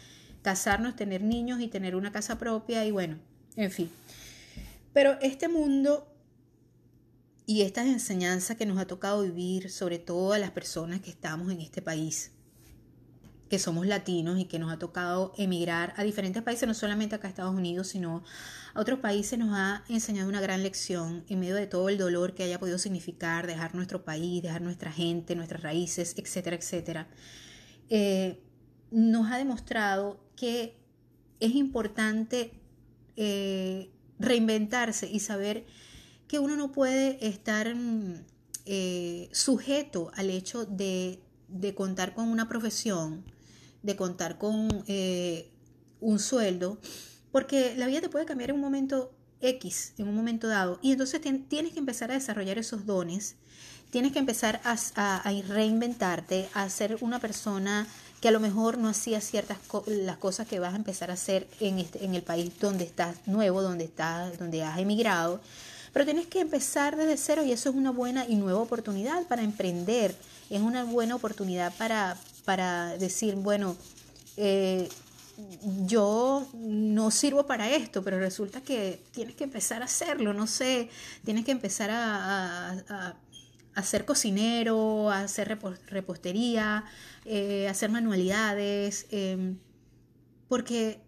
casarnos, 0.42 0.96
tener 0.96 1.22
niños 1.22 1.60
y 1.60 1.68
tener 1.68 1.94
una 1.94 2.10
casa 2.10 2.38
propia 2.38 2.84
y 2.84 2.90
bueno, 2.90 3.18
en 3.54 3.70
fin. 3.70 3.90
Pero 4.92 5.16
este 5.22 5.46
mundo 5.46 6.12
y 7.46 7.62
estas 7.62 7.86
enseñanzas 7.86 8.56
que 8.56 8.66
nos 8.66 8.78
ha 8.78 8.86
tocado 8.86 9.22
vivir, 9.22 9.70
sobre 9.70 10.00
todo 10.00 10.32
a 10.32 10.38
las 10.38 10.50
personas 10.50 11.00
que 11.00 11.10
estamos 11.10 11.52
en 11.52 11.60
este 11.60 11.80
país, 11.80 12.32
que 13.48 13.58
somos 13.58 13.86
latinos 13.86 14.38
y 14.38 14.44
que 14.44 14.58
nos 14.58 14.72
ha 14.72 14.78
tocado 14.78 15.32
emigrar 15.36 15.94
a 15.96 16.04
diferentes 16.04 16.42
países, 16.42 16.66
no 16.68 16.74
solamente 16.74 17.14
acá 17.14 17.28
a 17.28 17.30
Estados 17.30 17.54
Unidos, 17.54 17.88
sino 17.88 18.22
a 18.74 18.80
otros 18.80 18.98
países, 19.00 19.38
nos 19.38 19.50
ha 19.52 19.84
enseñado 19.88 20.28
una 20.28 20.40
gran 20.40 20.62
lección 20.62 21.24
en 21.28 21.40
medio 21.40 21.54
de 21.54 21.66
todo 21.66 21.88
el 21.88 21.98
dolor 21.98 22.34
que 22.34 22.44
haya 22.44 22.58
podido 22.58 22.78
significar 22.78 23.46
dejar 23.46 23.74
nuestro 23.74 24.04
país, 24.04 24.42
dejar 24.42 24.62
nuestra 24.62 24.92
gente, 24.92 25.34
nuestras 25.34 25.62
raíces, 25.62 26.14
etcétera, 26.16 26.56
etcétera. 26.56 27.08
Eh, 27.90 28.42
nos 28.90 29.30
ha 29.30 29.38
demostrado 29.38 30.20
que 30.36 30.76
es 31.40 31.54
importante 31.54 32.52
eh, 33.16 33.90
reinventarse 34.18 35.08
y 35.10 35.20
saber 35.20 35.66
que 36.26 36.38
uno 36.38 36.56
no 36.56 36.72
puede 36.72 37.26
estar 37.26 37.74
mm, 37.74 38.24
eh, 38.66 39.28
sujeto 39.32 40.10
al 40.14 40.30
hecho 40.30 40.64
de, 40.66 41.20
contar 41.74 42.14
con 42.14 42.28
una 42.28 42.48
profesión, 42.48 43.24
de 43.82 43.96
contar 43.96 44.38
con 44.38 44.68
eh, 44.86 45.50
un 46.00 46.18
sueldo, 46.18 46.78
porque 47.32 47.74
la 47.76 47.86
vida 47.86 48.00
te 48.00 48.08
puede 48.08 48.26
cambiar 48.26 48.50
en 48.50 48.56
un 48.56 48.62
momento 48.62 49.12
X, 49.40 49.94
en 49.98 50.08
un 50.08 50.14
momento 50.14 50.48
dado, 50.48 50.78
y 50.82 50.92
entonces 50.92 51.20
tienes 51.48 51.72
que 51.72 51.78
empezar 51.78 52.10
a 52.10 52.14
desarrollar 52.14 52.58
esos 52.58 52.86
dones, 52.86 53.36
tienes 53.90 54.12
que 54.12 54.18
empezar 54.18 54.60
a, 54.64 54.76
a 54.96 55.32
reinventarte, 55.48 56.48
a 56.54 56.68
ser 56.68 56.98
una 57.00 57.20
persona 57.20 57.86
que 58.20 58.28
a 58.28 58.30
lo 58.30 58.40
mejor 58.40 58.78
no 58.78 58.88
hacías 58.88 59.24
ciertas 59.24 59.58
las 59.86 60.16
cosas 60.16 60.48
que 60.48 60.58
vas 60.58 60.72
a 60.74 60.76
empezar 60.76 61.10
a 61.10 61.14
hacer 61.14 61.46
en, 61.60 61.78
este, 61.78 62.04
en 62.04 62.14
el 62.14 62.22
país 62.22 62.52
donde 62.60 62.84
estás 62.84 63.16
nuevo, 63.26 63.62
donde, 63.62 63.84
estás, 63.84 64.38
donde 64.38 64.62
has 64.62 64.78
emigrado. 64.78 65.40
Pero 65.92 66.04
tienes 66.04 66.26
que 66.26 66.40
empezar 66.40 66.96
desde 66.96 67.16
cero 67.16 67.42
y 67.44 67.52
eso 67.52 67.70
es 67.70 67.76
una 67.76 67.90
buena 67.90 68.26
y 68.26 68.34
nueva 68.34 68.60
oportunidad 68.60 69.26
para 69.26 69.42
emprender. 69.42 70.14
Es 70.50 70.60
una 70.60 70.84
buena 70.84 71.14
oportunidad 71.14 71.72
para, 71.76 72.16
para 72.48 72.96
decir, 72.96 73.34
bueno, 73.34 73.76
eh, 74.38 74.88
yo 75.84 76.48
no 76.54 77.10
sirvo 77.10 77.46
para 77.46 77.68
esto, 77.68 78.02
pero 78.02 78.18
resulta 78.18 78.62
que 78.62 79.02
tienes 79.10 79.34
que 79.34 79.44
empezar 79.44 79.82
a 79.82 79.84
hacerlo, 79.84 80.32
no 80.32 80.46
sé, 80.46 80.88
tienes 81.26 81.44
que 81.44 81.50
empezar 81.50 81.90
a 81.90 83.18
hacer 83.74 84.06
cocinero, 84.06 85.10
hacer 85.10 85.58
repostería, 85.88 86.86
eh, 87.26 87.68
hacer 87.68 87.90
manualidades, 87.90 89.04
em, 89.10 89.58
porque, 90.48 91.02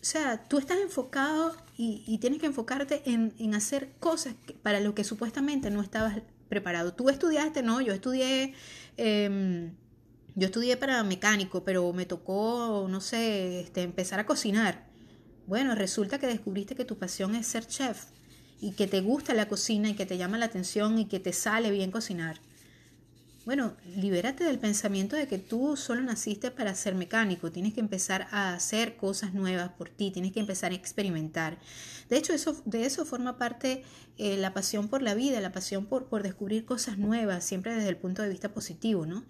o 0.00 0.04
sea, 0.04 0.48
tú 0.48 0.56
estás 0.56 0.78
enfocado 0.78 1.54
y, 1.76 2.16
tienes 2.16 2.40
que 2.40 2.46
enfocarte 2.46 3.02
en, 3.04 3.54
hacer 3.54 3.92
cosas 4.00 4.36
para 4.62 4.80
lo 4.80 4.94
que 4.94 5.04
supuestamente 5.04 5.68
no 5.70 5.82
estabas 5.82 6.22
preparado. 6.48 6.94
Tú 6.94 7.10
estudiaste, 7.10 7.62
no, 7.62 7.82
yo 7.82 7.92
estudié... 7.92 8.54
Em, 8.96 9.74
yo 10.34 10.46
estudié 10.46 10.76
para 10.76 11.02
mecánico, 11.02 11.64
pero 11.64 11.92
me 11.92 12.06
tocó, 12.06 12.86
no 12.88 13.00
sé, 13.00 13.60
este, 13.60 13.82
empezar 13.82 14.20
a 14.20 14.26
cocinar. 14.26 14.86
Bueno, 15.46 15.74
resulta 15.74 16.18
que 16.18 16.26
descubriste 16.26 16.74
que 16.74 16.84
tu 16.84 16.98
pasión 16.98 17.34
es 17.34 17.46
ser 17.46 17.66
chef 17.66 18.06
y 18.60 18.72
que 18.72 18.86
te 18.86 19.00
gusta 19.00 19.34
la 19.34 19.48
cocina 19.48 19.90
y 19.90 19.94
que 19.94 20.06
te 20.06 20.16
llama 20.16 20.38
la 20.38 20.46
atención 20.46 20.98
y 20.98 21.06
que 21.06 21.20
te 21.20 21.32
sale 21.32 21.70
bien 21.70 21.90
cocinar. 21.90 22.40
Bueno, 23.44 23.76
libérate 23.96 24.44
del 24.44 24.60
pensamiento 24.60 25.16
de 25.16 25.26
que 25.26 25.38
tú 25.38 25.76
solo 25.76 26.00
naciste 26.00 26.52
para 26.52 26.74
ser 26.76 26.94
mecánico, 26.94 27.50
tienes 27.50 27.74
que 27.74 27.80
empezar 27.80 28.28
a 28.30 28.54
hacer 28.54 28.96
cosas 28.96 29.34
nuevas 29.34 29.70
por 29.70 29.88
ti, 29.88 30.12
tienes 30.12 30.32
que 30.32 30.38
empezar 30.38 30.70
a 30.70 30.76
experimentar. 30.76 31.58
De 32.08 32.16
hecho, 32.18 32.32
eso, 32.32 32.62
de 32.64 32.86
eso 32.86 33.04
forma 33.04 33.38
parte 33.38 33.82
eh, 34.16 34.36
la 34.36 34.54
pasión 34.54 34.86
por 34.86 35.02
la 35.02 35.14
vida, 35.14 35.40
la 35.40 35.50
pasión 35.50 35.86
por, 35.86 36.06
por 36.06 36.22
descubrir 36.22 36.64
cosas 36.64 36.98
nuevas, 36.98 37.42
siempre 37.42 37.74
desde 37.74 37.88
el 37.88 37.96
punto 37.96 38.22
de 38.22 38.28
vista 38.28 38.54
positivo, 38.54 39.06
¿no? 39.06 39.24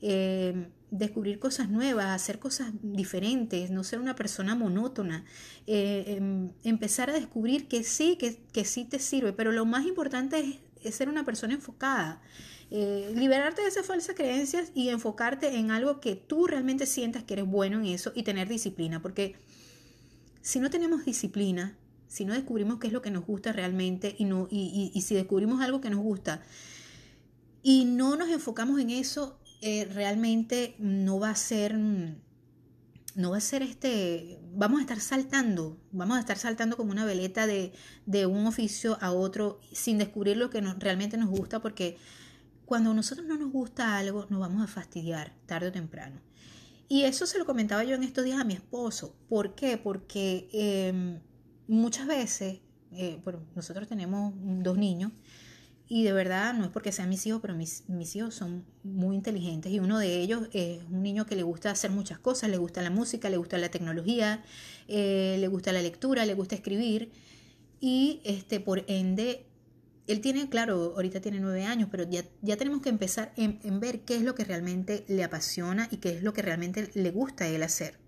Eh, 0.00 0.68
descubrir 0.90 1.38
cosas 1.38 1.68
nuevas, 1.68 2.06
hacer 2.06 2.38
cosas 2.38 2.72
diferentes, 2.82 3.70
no 3.70 3.84
ser 3.84 3.98
una 3.98 4.14
persona 4.14 4.54
monótona, 4.54 5.24
eh, 5.66 6.16
em, 6.16 6.52
empezar 6.64 7.10
a 7.10 7.12
descubrir 7.12 7.68
que 7.68 7.82
sí, 7.84 8.16
que, 8.16 8.40
que, 8.52 8.64
sí 8.64 8.84
te 8.84 8.98
sirve, 8.98 9.32
pero 9.32 9.52
lo 9.52 9.66
más 9.66 9.84
importante 9.86 10.60
es, 10.82 10.94
ser 10.94 11.08
una 11.08 11.24
persona 11.24 11.54
enfocada, 11.54 12.22
eh, 12.70 13.12
liberarte 13.14 13.62
de 13.62 13.68
esas 13.68 13.86
falsas 13.86 14.14
creencias 14.14 14.72
y 14.74 14.90
enfocarte 14.90 15.56
en 15.56 15.70
algo 15.70 16.00
que 16.00 16.16
tú 16.16 16.46
realmente 16.46 16.84
sientas 16.84 17.24
que 17.24 17.34
eres 17.34 17.46
bueno 17.46 17.80
en 17.80 17.86
eso 17.86 18.12
y 18.14 18.24
tener 18.24 18.46
disciplina, 18.46 19.00
porque 19.00 19.36
si 20.42 20.60
no 20.60 20.68
tenemos 20.68 21.04
disciplina, 21.06 21.78
si 22.08 22.26
no 22.26 22.34
descubrimos 22.34 22.78
qué 22.78 22.88
es 22.88 22.92
lo 22.92 23.00
que 23.00 23.10
nos 23.10 23.24
gusta 23.24 23.52
realmente 23.52 24.14
y, 24.18 24.26
no, 24.26 24.48
y, 24.50 25.00
si 25.00 25.14
descubrimos 25.14 25.62
algo 25.62 25.80
que 25.80 25.88
nos 25.88 26.00
gusta 26.00 26.42
y 27.62 27.86
no 27.86 28.16
nos 28.16 28.28
enfocamos 28.28 28.78
en 28.80 28.90
eso, 28.90 29.38
eh, 29.62 29.88
realmente 29.92 30.74
no 30.78 31.18
va 31.18 31.30
a 31.30 31.34
ser, 31.36 31.74
no 31.74 33.30
va 33.30 33.38
a 33.38 33.40
ser 33.40 33.62
este, 33.62 34.38
vamos 34.52 34.78
a 34.78 34.82
estar 34.82 35.00
saltando, 35.00 35.78
vamos 35.90 36.18
a 36.18 36.20
estar 36.20 36.36
saltando 36.36 36.76
como 36.76 36.92
una 36.92 37.06
veleta 37.06 37.46
de, 37.46 37.72
de 38.04 38.26
un 38.26 38.46
oficio 38.46 38.98
a 39.00 39.12
otro 39.12 39.58
sin 39.72 39.96
descubrir 39.96 40.36
lo 40.36 40.50
que 40.50 40.60
nos, 40.60 40.78
realmente 40.78 41.16
nos 41.16 41.30
gusta, 41.30 41.60
porque 41.60 41.96
cuando 42.68 42.90
a 42.90 42.94
nosotros 42.94 43.26
no 43.26 43.38
nos 43.38 43.50
gusta 43.50 43.96
algo, 43.96 44.26
nos 44.28 44.40
vamos 44.40 44.62
a 44.62 44.66
fastidiar 44.66 45.32
tarde 45.46 45.68
o 45.68 45.72
temprano. 45.72 46.20
Y 46.86 47.04
eso 47.04 47.26
se 47.26 47.38
lo 47.38 47.46
comentaba 47.46 47.82
yo 47.82 47.94
en 47.96 48.02
estos 48.02 48.26
días 48.26 48.38
a 48.38 48.44
mi 48.44 48.52
esposo. 48.52 49.16
¿Por 49.30 49.54
qué? 49.54 49.78
Porque 49.78 50.50
em, 50.52 51.18
muchas 51.66 52.06
veces, 52.06 52.60
eh, 52.92 53.20
nosotros 53.56 53.88
tenemos 53.88 54.34
dos 54.36 54.76
niños, 54.76 55.12
Y 55.90 56.02
de 56.02 56.12
verdad, 56.12 56.52
no 56.52 56.66
es 56.66 56.70
porque 56.70 56.92
sean 56.92 57.08
mis 57.08 57.26
hijos, 57.26 57.40
pero 57.40 57.54
mis, 57.54 57.82
hijos 58.14 58.34
son 58.34 58.66
muy 58.84 59.16
inteligentes. 59.16 59.72
Y 59.72 59.80
uno 59.80 59.98
de 59.98 60.20
ellos 60.20 60.48
es 60.52 60.82
un 60.90 61.02
niño 61.02 61.24
que 61.24 61.36
le 61.36 61.42
gusta 61.42 61.70
hacer 61.70 61.90
muchas 61.90 62.18
cosas. 62.18 62.50
Le 62.50 62.58
gusta 62.58 62.82
la 62.82 62.90
música, 62.90 63.30
le 63.30 63.38
gusta 63.38 63.56
la 63.56 63.70
tecnología, 63.70 64.44
eh, 64.88 65.38
le 65.40 65.48
gusta 65.48 65.72
la 65.72 65.80
lectura, 65.80 66.26
le 66.26 66.34
gusta 66.34 66.54
escribir. 66.54 67.10
Y 67.80 68.20
este, 68.24 68.60
por 68.60 68.84
ende, 68.88 69.47
él 70.08 70.22
tiene, 70.22 70.48
claro, 70.48 70.94
ahorita 70.96 71.20
tiene 71.20 71.38
nueve 71.38 71.64
años, 71.64 71.88
pero 71.90 72.08
ya, 72.08 72.24
ya 72.40 72.56
tenemos 72.56 72.80
que 72.80 72.88
empezar 72.88 73.32
en, 73.36 73.78
ver 73.78 74.00
qué 74.00 74.16
es 74.16 74.22
lo 74.22 74.34
que 74.34 74.42
realmente 74.42 75.04
le 75.06 75.22
apasiona 75.22 75.86
y 75.90 75.98
qué 75.98 76.16
es 76.16 76.22
lo 76.22 76.32
que 76.32 76.40
realmente 76.40 76.90
le 76.94 77.10
gusta 77.10 77.44
a 77.44 77.48
él 77.48 77.62
hacer. 77.62 77.98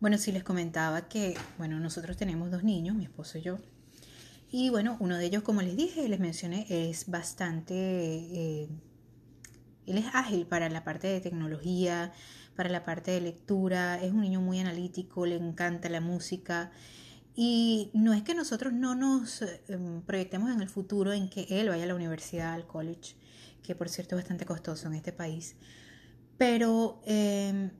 Bueno, 0.00 0.16
sí 0.16 0.32
les 0.32 0.44
comentaba 0.44 1.08
que, 1.08 1.36
bueno, 1.58 1.78
nosotros 1.78 2.16
tenemos 2.16 2.50
dos 2.50 2.64
niños, 2.64 2.96
mi 2.96 3.04
esposo 3.04 3.36
y 3.36 3.42
yo. 3.42 3.58
Y 4.50 4.70
bueno, 4.70 4.96
uno 4.98 5.18
de 5.18 5.26
ellos, 5.26 5.42
como 5.42 5.60
les 5.60 5.76
dije, 5.76 6.08
les 6.08 6.20
mencioné, 6.20 6.66
es 6.70 7.10
bastante, 7.10 7.74
eh, 7.74 8.68
él 9.86 9.98
es 9.98 10.06
ágil 10.14 10.46
para 10.46 10.70
la 10.70 10.84
parte 10.84 11.06
de 11.08 11.20
tecnología, 11.20 12.12
para 12.56 12.70
la 12.70 12.82
parte 12.82 13.10
de 13.10 13.20
lectura, 13.20 14.02
es 14.02 14.10
un 14.10 14.22
niño 14.22 14.40
muy 14.40 14.58
analítico, 14.58 15.26
le 15.26 15.36
encanta 15.36 15.90
la 15.90 16.00
música. 16.00 16.72
Y 17.40 17.92
no 17.94 18.14
es 18.14 18.24
que 18.24 18.34
nosotros 18.34 18.72
no 18.72 18.96
nos 18.96 19.42
em, 19.68 20.02
proyectemos 20.02 20.50
en 20.50 20.60
el 20.60 20.68
futuro 20.68 21.12
en 21.12 21.30
que 21.30 21.46
él 21.48 21.68
vaya 21.68 21.84
a 21.84 21.86
la 21.86 21.94
universidad, 21.94 22.52
al 22.52 22.66
college, 22.66 23.14
que 23.62 23.76
por 23.76 23.88
cierto 23.88 24.16
es 24.16 24.22
bastante 24.22 24.44
costoso 24.44 24.88
en 24.88 24.94
este 24.94 25.12
país, 25.12 25.54
pero 26.36 27.00
em, 27.06 27.70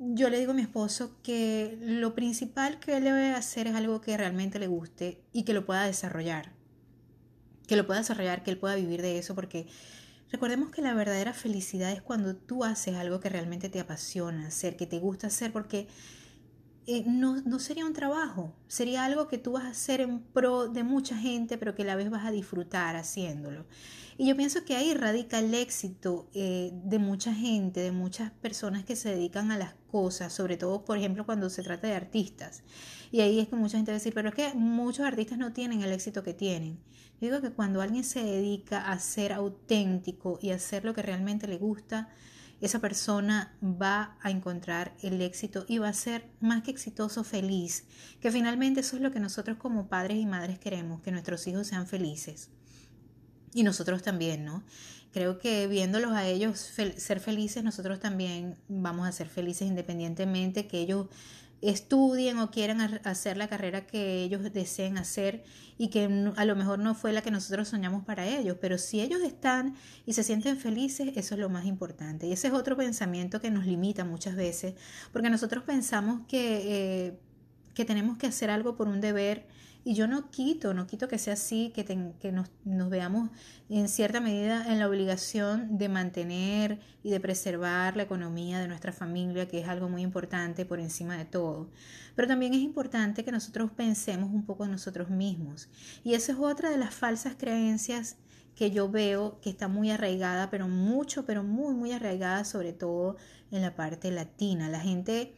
yo 0.00 0.28
le 0.28 0.40
digo 0.40 0.50
a 0.50 0.54
mi 0.56 0.62
esposo 0.62 1.18
que 1.22 1.78
lo 1.80 2.16
principal 2.16 2.80
que 2.80 2.96
él 2.96 3.04
debe 3.04 3.30
hacer 3.30 3.68
es 3.68 3.76
algo 3.76 4.00
que 4.00 4.16
realmente 4.16 4.58
le 4.58 4.66
guste 4.66 5.22
y 5.32 5.44
que 5.44 5.54
lo 5.54 5.64
pueda 5.66 5.84
desarrollar. 5.84 6.50
Que 7.68 7.76
lo 7.76 7.86
pueda 7.86 8.00
desarrollar, 8.00 8.42
que 8.42 8.50
él 8.50 8.58
pueda 8.58 8.74
vivir 8.74 9.02
de 9.02 9.18
eso, 9.18 9.36
porque 9.36 9.68
recordemos 10.32 10.70
que 10.70 10.82
la 10.82 10.94
verdadera 10.94 11.32
felicidad 11.32 11.92
es 11.92 12.02
cuando 12.02 12.34
tú 12.34 12.64
haces 12.64 12.96
algo 12.96 13.20
que 13.20 13.28
realmente 13.28 13.68
te 13.68 13.78
apasiona 13.78 14.48
hacer, 14.48 14.76
que 14.76 14.88
te 14.88 14.98
gusta 14.98 15.28
hacer, 15.28 15.52
porque 15.52 15.86
eh, 16.86 17.02
no, 17.06 17.40
no, 17.42 17.58
sería 17.58 17.84
un 17.84 17.92
trabajo, 17.92 18.54
sería 18.68 19.04
algo 19.04 19.26
que 19.26 19.38
tú 19.38 19.52
vas 19.52 19.64
a 19.64 19.70
hacer 19.70 20.00
en 20.00 20.20
pro 20.20 20.68
de 20.68 20.84
mucha 20.84 21.16
gente, 21.16 21.58
pero 21.58 21.74
que 21.74 21.82
a 21.82 21.86
la 21.86 21.96
vez 21.96 22.10
vas 22.10 22.24
a 22.24 22.30
disfrutar 22.30 22.94
haciéndolo. 22.94 23.66
Y 24.18 24.28
yo 24.28 24.36
pienso 24.36 24.64
que 24.64 24.76
ahí 24.76 24.94
radica 24.94 25.40
el 25.40 25.52
éxito 25.52 26.28
eh, 26.32 26.70
de 26.72 26.98
mucha 26.98 27.34
gente, 27.34 27.80
de 27.80 27.92
muchas 27.92 28.30
personas 28.30 28.84
que 28.84 28.96
se 28.96 29.10
dedican 29.10 29.50
a 29.50 29.58
las 29.58 29.74
cosas, 29.90 30.32
sobre 30.32 30.56
todo, 30.56 30.84
por 30.84 30.96
ejemplo, 30.96 31.26
cuando 31.26 31.50
se 31.50 31.62
trata 31.62 31.88
de 31.88 31.94
artistas. 31.94 32.62
Y 33.12 33.20
ahí 33.20 33.40
es 33.40 33.48
que 33.48 33.56
mucha 33.56 33.76
gente 33.76 33.90
va 33.90 33.96
a 33.96 33.98
decir, 33.98 34.14
pero 34.14 34.30
es 34.30 34.34
que 34.34 34.54
muchos 34.54 35.04
artistas 35.04 35.38
no 35.38 35.52
tienen 35.52 35.82
el 35.82 35.92
éxito 35.92 36.22
que 36.22 36.34
tienen. 36.34 36.78
Yo 37.20 37.28
digo 37.28 37.40
que 37.40 37.50
cuando 37.50 37.82
alguien 37.82 38.04
se 38.04 38.22
dedica 38.22 38.90
a 38.90 38.98
ser 39.00 39.32
auténtico 39.32 40.38
y 40.40 40.50
a 40.50 40.54
hacer 40.54 40.84
lo 40.84 40.94
que 40.94 41.02
realmente 41.02 41.46
le 41.46 41.58
gusta, 41.58 42.08
esa 42.60 42.80
persona 42.80 43.56
va 43.62 44.16
a 44.22 44.30
encontrar 44.30 44.94
el 45.02 45.20
éxito 45.20 45.64
y 45.68 45.78
va 45.78 45.88
a 45.88 45.94
ser 45.94 46.28
más 46.40 46.62
que 46.62 46.70
exitoso, 46.70 47.22
feliz. 47.24 47.84
Que 48.20 48.32
finalmente 48.32 48.80
eso 48.80 48.96
es 48.96 49.02
lo 49.02 49.10
que 49.10 49.20
nosotros 49.20 49.58
como 49.58 49.88
padres 49.88 50.18
y 50.18 50.26
madres 50.26 50.58
queremos, 50.58 51.02
que 51.02 51.12
nuestros 51.12 51.46
hijos 51.46 51.66
sean 51.66 51.86
felices 51.86 52.50
y 53.56 53.62
nosotros 53.62 54.02
también, 54.02 54.44
¿no? 54.44 54.62
Creo 55.12 55.38
que 55.38 55.66
viéndolos 55.66 56.12
a 56.12 56.26
ellos 56.26 56.58
ser 56.58 57.20
felices, 57.20 57.64
nosotros 57.64 58.00
también 58.00 58.54
vamos 58.68 59.08
a 59.08 59.12
ser 59.12 59.28
felices 59.28 59.66
independientemente 59.66 60.66
que 60.66 60.78
ellos 60.78 61.06
estudien 61.62 62.38
o 62.38 62.50
quieran 62.50 62.80
hacer 63.04 63.36
la 63.36 63.48
carrera 63.48 63.86
que 63.86 64.22
ellos 64.22 64.42
deseen 64.52 64.98
hacer 64.98 65.44
y 65.78 65.88
que 65.88 66.32
a 66.36 66.44
lo 66.44 66.56
mejor 66.56 66.78
no 66.78 66.94
fue 66.94 67.12
la 67.12 67.22
que 67.22 67.30
nosotros 67.30 67.68
soñamos 67.68 68.04
para 68.04 68.26
ellos, 68.26 68.56
pero 68.60 68.78
si 68.78 69.00
ellos 69.00 69.20
están 69.22 69.74
y 70.04 70.12
se 70.12 70.22
sienten 70.22 70.58
felices, 70.58 71.12
eso 71.16 71.34
es 71.34 71.40
lo 71.40 71.48
más 71.48 71.66
importante. 71.66 72.26
Y 72.26 72.32
ese 72.32 72.48
es 72.48 72.54
otro 72.54 72.76
pensamiento 72.76 73.40
que 73.40 73.50
nos 73.50 73.66
limita 73.66 74.04
muchas 74.04 74.36
veces, 74.36 74.74
porque 75.12 75.30
nosotros 75.30 75.64
pensamos 75.64 76.22
que, 76.28 77.06
eh, 77.06 77.18
que 77.74 77.84
tenemos 77.84 78.16
que 78.16 78.26
hacer 78.26 78.50
algo 78.50 78.76
por 78.76 78.88
un 78.88 79.00
deber 79.00 79.46
y 79.86 79.94
yo 79.94 80.08
no 80.08 80.32
quito, 80.32 80.74
no 80.74 80.88
quito 80.88 81.06
que 81.06 81.16
sea 81.16 81.34
así, 81.34 81.70
que, 81.72 81.84
que 81.84 82.32
nos, 82.32 82.50
nos, 82.64 82.90
veamos 82.90 83.30
en 83.68 83.88
cierta 83.88 84.18
medida 84.18 84.66
en 84.66 84.80
la 84.80 84.88
obligación 84.88 85.78
de 85.78 85.88
mantener 85.88 86.80
y 87.04 87.10
de 87.10 87.20
preservar 87.20 87.96
la 87.96 88.02
economía 88.02 88.58
de 88.58 88.66
nuestra 88.66 88.92
familia, 88.92 89.46
que 89.46 89.60
es 89.60 89.68
algo 89.68 89.88
muy 89.88 90.02
importante 90.02 90.66
por 90.66 90.80
encima 90.80 91.16
de 91.16 91.24
todo. 91.24 91.70
Pero 92.16 92.26
también 92.26 92.52
es 92.52 92.62
importante 92.62 93.24
que 93.24 93.30
nosotros 93.30 93.70
pensemos 93.70 94.32
un 94.32 94.44
poco 94.44 94.64
en 94.64 94.72
nosotros 94.72 95.08
mismos. 95.08 95.68
Y 96.02 96.14
esa 96.14 96.32
es 96.32 96.38
otra 96.38 96.68
de 96.68 96.78
las 96.78 96.92
falsas 96.92 97.36
creencias 97.38 98.16
que 98.56 98.72
yo 98.72 98.90
veo 98.90 99.38
que 99.40 99.50
está 99.50 99.68
muy 99.68 99.92
arraigada, 99.92 100.50
pero 100.50 100.66
mucho, 100.66 101.24
pero 101.24 101.44
muy, 101.44 101.74
muy 101.74 101.92
arraigada, 101.92 102.44
sobre 102.44 102.72
todo 102.72 103.18
en 103.52 103.62
la 103.62 103.76
parte 103.76 104.10
latina. 104.10 104.68
La 104.68 104.80
gente 104.80 105.36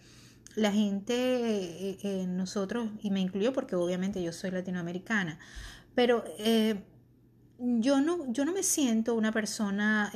la 0.59 0.73
gente, 0.73 1.15
eh, 1.15 1.99
eh, 2.03 2.27
nosotros, 2.27 2.91
y 3.01 3.11
me 3.11 3.21
incluyo 3.21 3.53
porque 3.53 3.77
obviamente 3.77 4.23
yo 4.23 4.33
soy 4.33 4.51
latinoamericana, 4.51 5.39
pero 5.95 6.25
eh, 6.39 6.83
yo, 7.59 8.01
no, 8.01 8.31
yo 8.33 8.45
no 8.45 8.53
me 8.53 8.63
siento 8.63 9.15
una 9.15 9.33
persona 9.33 10.13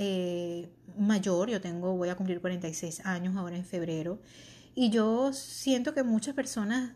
mayor, 0.98 1.48
yo 1.48 1.60
tengo, 1.60 1.96
voy 1.96 2.08
a 2.08 2.16
cumplir 2.16 2.40
46 2.40 3.06
años 3.06 3.36
ahora 3.36 3.56
en 3.56 3.64
febrero, 3.64 4.20
y 4.74 4.90
yo 4.90 5.32
siento 5.32 5.94
que 5.94 6.02
muchas 6.02 6.34
personas, 6.34 6.92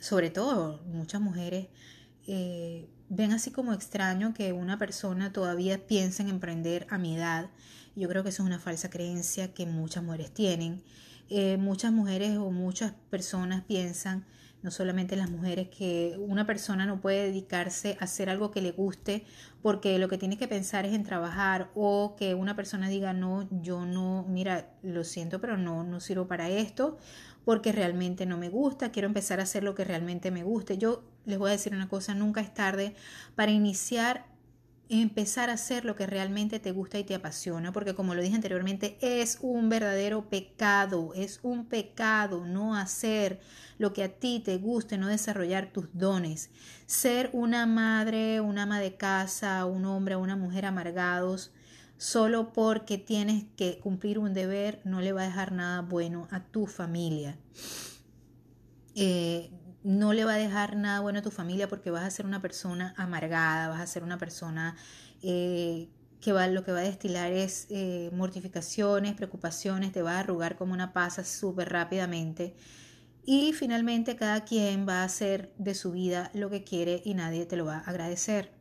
sobre 0.00 0.30
todo 0.30 0.80
muchas 0.86 1.20
mujeres, 1.20 1.68
ven 2.26 3.32
así 3.32 3.50
como 3.50 3.72
extraño 3.72 4.34
que 4.34 4.52
una 4.52 4.78
persona 4.78 5.32
todavía 5.32 5.86
piense 5.86 6.22
en 6.22 6.28
emprender 6.28 6.86
a 6.90 6.98
mi 6.98 7.16
edad. 7.16 7.50
Yo 7.96 8.08
creo 8.08 8.22
que 8.22 8.28
eso 8.28 8.42
es 8.42 8.46
una 8.46 8.58
falsa 8.58 8.90
creencia 8.90 9.52
que 9.52 9.66
muchas 9.66 10.04
mujeres 10.04 10.32
tienen. 10.32 10.82
Eh, 11.30 11.56
muchas 11.58 11.92
mujeres 11.92 12.36
o 12.38 12.50
muchas 12.50 12.92
personas 13.08 13.62
piensan, 13.62 14.26
no 14.62 14.72
solamente 14.72 15.14
las 15.14 15.30
mujeres, 15.30 15.68
que 15.68 16.16
una 16.18 16.44
persona 16.44 16.86
no 16.86 17.00
puede 17.00 17.26
dedicarse 17.26 17.96
a 18.00 18.04
hacer 18.04 18.28
algo 18.28 18.50
que 18.50 18.60
le 18.60 18.72
guste 18.72 19.24
porque 19.62 19.98
lo 20.00 20.08
que 20.08 20.18
tiene 20.18 20.36
que 20.36 20.48
pensar 20.48 20.86
es 20.86 20.92
en 20.92 21.04
trabajar 21.04 21.70
o 21.76 22.16
que 22.18 22.34
una 22.34 22.56
persona 22.56 22.88
diga, 22.88 23.12
no, 23.12 23.48
yo 23.62 23.86
no, 23.86 24.26
mira, 24.28 24.70
lo 24.82 25.04
siento, 25.04 25.40
pero 25.40 25.56
no, 25.56 25.84
no 25.84 26.00
sirvo 26.00 26.26
para 26.26 26.48
esto 26.48 26.98
porque 27.44 27.72
realmente 27.72 28.26
no 28.26 28.36
me 28.36 28.48
gusta, 28.48 28.90
quiero 28.90 29.06
empezar 29.06 29.38
a 29.40 29.44
hacer 29.44 29.62
lo 29.62 29.74
que 29.76 29.84
realmente 29.84 30.30
me 30.30 30.42
guste. 30.42 30.78
Yo 30.78 31.04
les 31.26 31.38
voy 31.38 31.50
a 31.50 31.52
decir 31.52 31.74
una 31.74 31.88
cosa, 31.88 32.14
nunca 32.14 32.40
es 32.40 32.52
tarde 32.52 32.94
para 33.36 33.52
iniciar 33.52 34.26
empezar 34.90 35.50
a 35.50 35.52
hacer 35.52 35.84
lo 35.84 35.94
que 35.94 36.06
realmente 36.06 36.58
te 36.58 36.72
gusta 36.72 36.98
y 36.98 37.04
te 37.04 37.14
apasiona, 37.14 37.72
porque 37.72 37.94
como 37.94 38.14
lo 38.14 38.22
dije 38.22 38.34
anteriormente, 38.34 38.98
es 39.00 39.38
un 39.40 39.68
verdadero 39.68 40.28
pecado, 40.28 41.12
es 41.14 41.38
un 41.42 41.66
pecado 41.66 42.44
no 42.44 42.74
hacer 42.74 43.40
lo 43.78 43.92
que 43.92 44.02
a 44.02 44.08
ti 44.08 44.42
te 44.44 44.58
guste, 44.58 44.98
no 44.98 45.06
desarrollar 45.06 45.72
tus 45.72 45.88
dones. 45.92 46.50
Ser 46.86 47.30
una 47.32 47.66
madre, 47.66 48.40
una 48.40 48.64
ama 48.64 48.80
de 48.80 48.96
casa, 48.96 49.64
un 49.64 49.84
hombre 49.84 50.16
una 50.16 50.36
mujer 50.36 50.66
amargados, 50.66 51.52
solo 51.96 52.52
porque 52.52 52.98
tienes 52.98 53.44
que 53.56 53.78
cumplir 53.78 54.18
un 54.18 54.34
deber, 54.34 54.80
no 54.84 55.00
le 55.00 55.12
va 55.12 55.22
a 55.22 55.26
dejar 55.26 55.52
nada 55.52 55.82
bueno 55.82 56.26
a 56.30 56.42
tu 56.42 56.66
familia. 56.66 57.38
Eh, 58.96 59.50
no 59.82 60.12
le 60.12 60.24
va 60.24 60.34
a 60.34 60.38
dejar 60.38 60.76
nada 60.76 61.00
bueno 61.00 61.20
a 61.20 61.22
tu 61.22 61.30
familia 61.30 61.68
porque 61.68 61.90
vas 61.90 62.04
a 62.04 62.10
ser 62.10 62.26
una 62.26 62.42
persona 62.42 62.94
amargada, 62.96 63.68
vas 63.68 63.80
a 63.80 63.86
ser 63.86 64.02
una 64.02 64.18
persona 64.18 64.76
eh, 65.22 65.88
que 66.20 66.32
va, 66.32 66.46
lo 66.48 66.64
que 66.64 66.72
va 66.72 66.80
a 66.80 66.82
destilar 66.82 67.32
es 67.32 67.66
eh, 67.70 68.10
mortificaciones, 68.12 69.14
preocupaciones, 69.14 69.92
te 69.92 70.02
va 70.02 70.16
a 70.16 70.20
arrugar 70.20 70.56
como 70.56 70.74
una 70.74 70.92
pasa 70.92 71.24
súper 71.24 71.70
rápidamente. 71.70 72.54
Y 73.24 73.52
finalmente 73.52 74.16
cada 74.16 74.44
quien 74.44 74.86
va 74.88 75.02
a 75.02 75.04
hacer 75.04 75.52
de 75.58 75.74
su 75.74 75.92
vida 75.92 76.30
lo 76.34 76.50
que 76.50 76.64
quiere 76.64 77.02
y 77.04 77.14
nadie 77.14 77.46
te 77.46 77.56
lo 77.56 77.64
va 77.64 77.76
a 77.78 77.90
agradecer. 77.90 78.52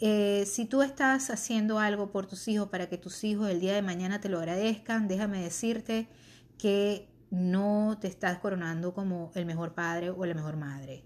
Eh, 0.00 0.44
si 0.46 0.64
tú 0.64 0.82
estás 0.82 1.28
haciendo 1.30 1.78
algo 1.78 2.10
por 2.10 2.26
tus 2.26 2.48
hijos 2.48 2.68
para 2.70 2.88
que 2.88 2.96
tus 2.96 3.22
hijos 3.22 3.50
el 3.50 3.60
día 3.60 3.74
de 3.74 3.82
mañana 3.82 4.20
te 4.20 4.30
lo 4.30 4.38
agradezcan, 4.38 5.08
déjame 5.08 5.42
decirte 5.42 6.08
que 6.56 7.09
no 7.30 7.98
te 8.00 8.08
estás 8.08 8.38
coronando 8.38 8.92
como 8.92 9.30
el 9.34 9.46
mejor 9.46 9.74
padre 9.74 10.10
o 10.10 10.24
la 10.26 10.34
mejor 10.34 10.56
madre. 10.56 11.04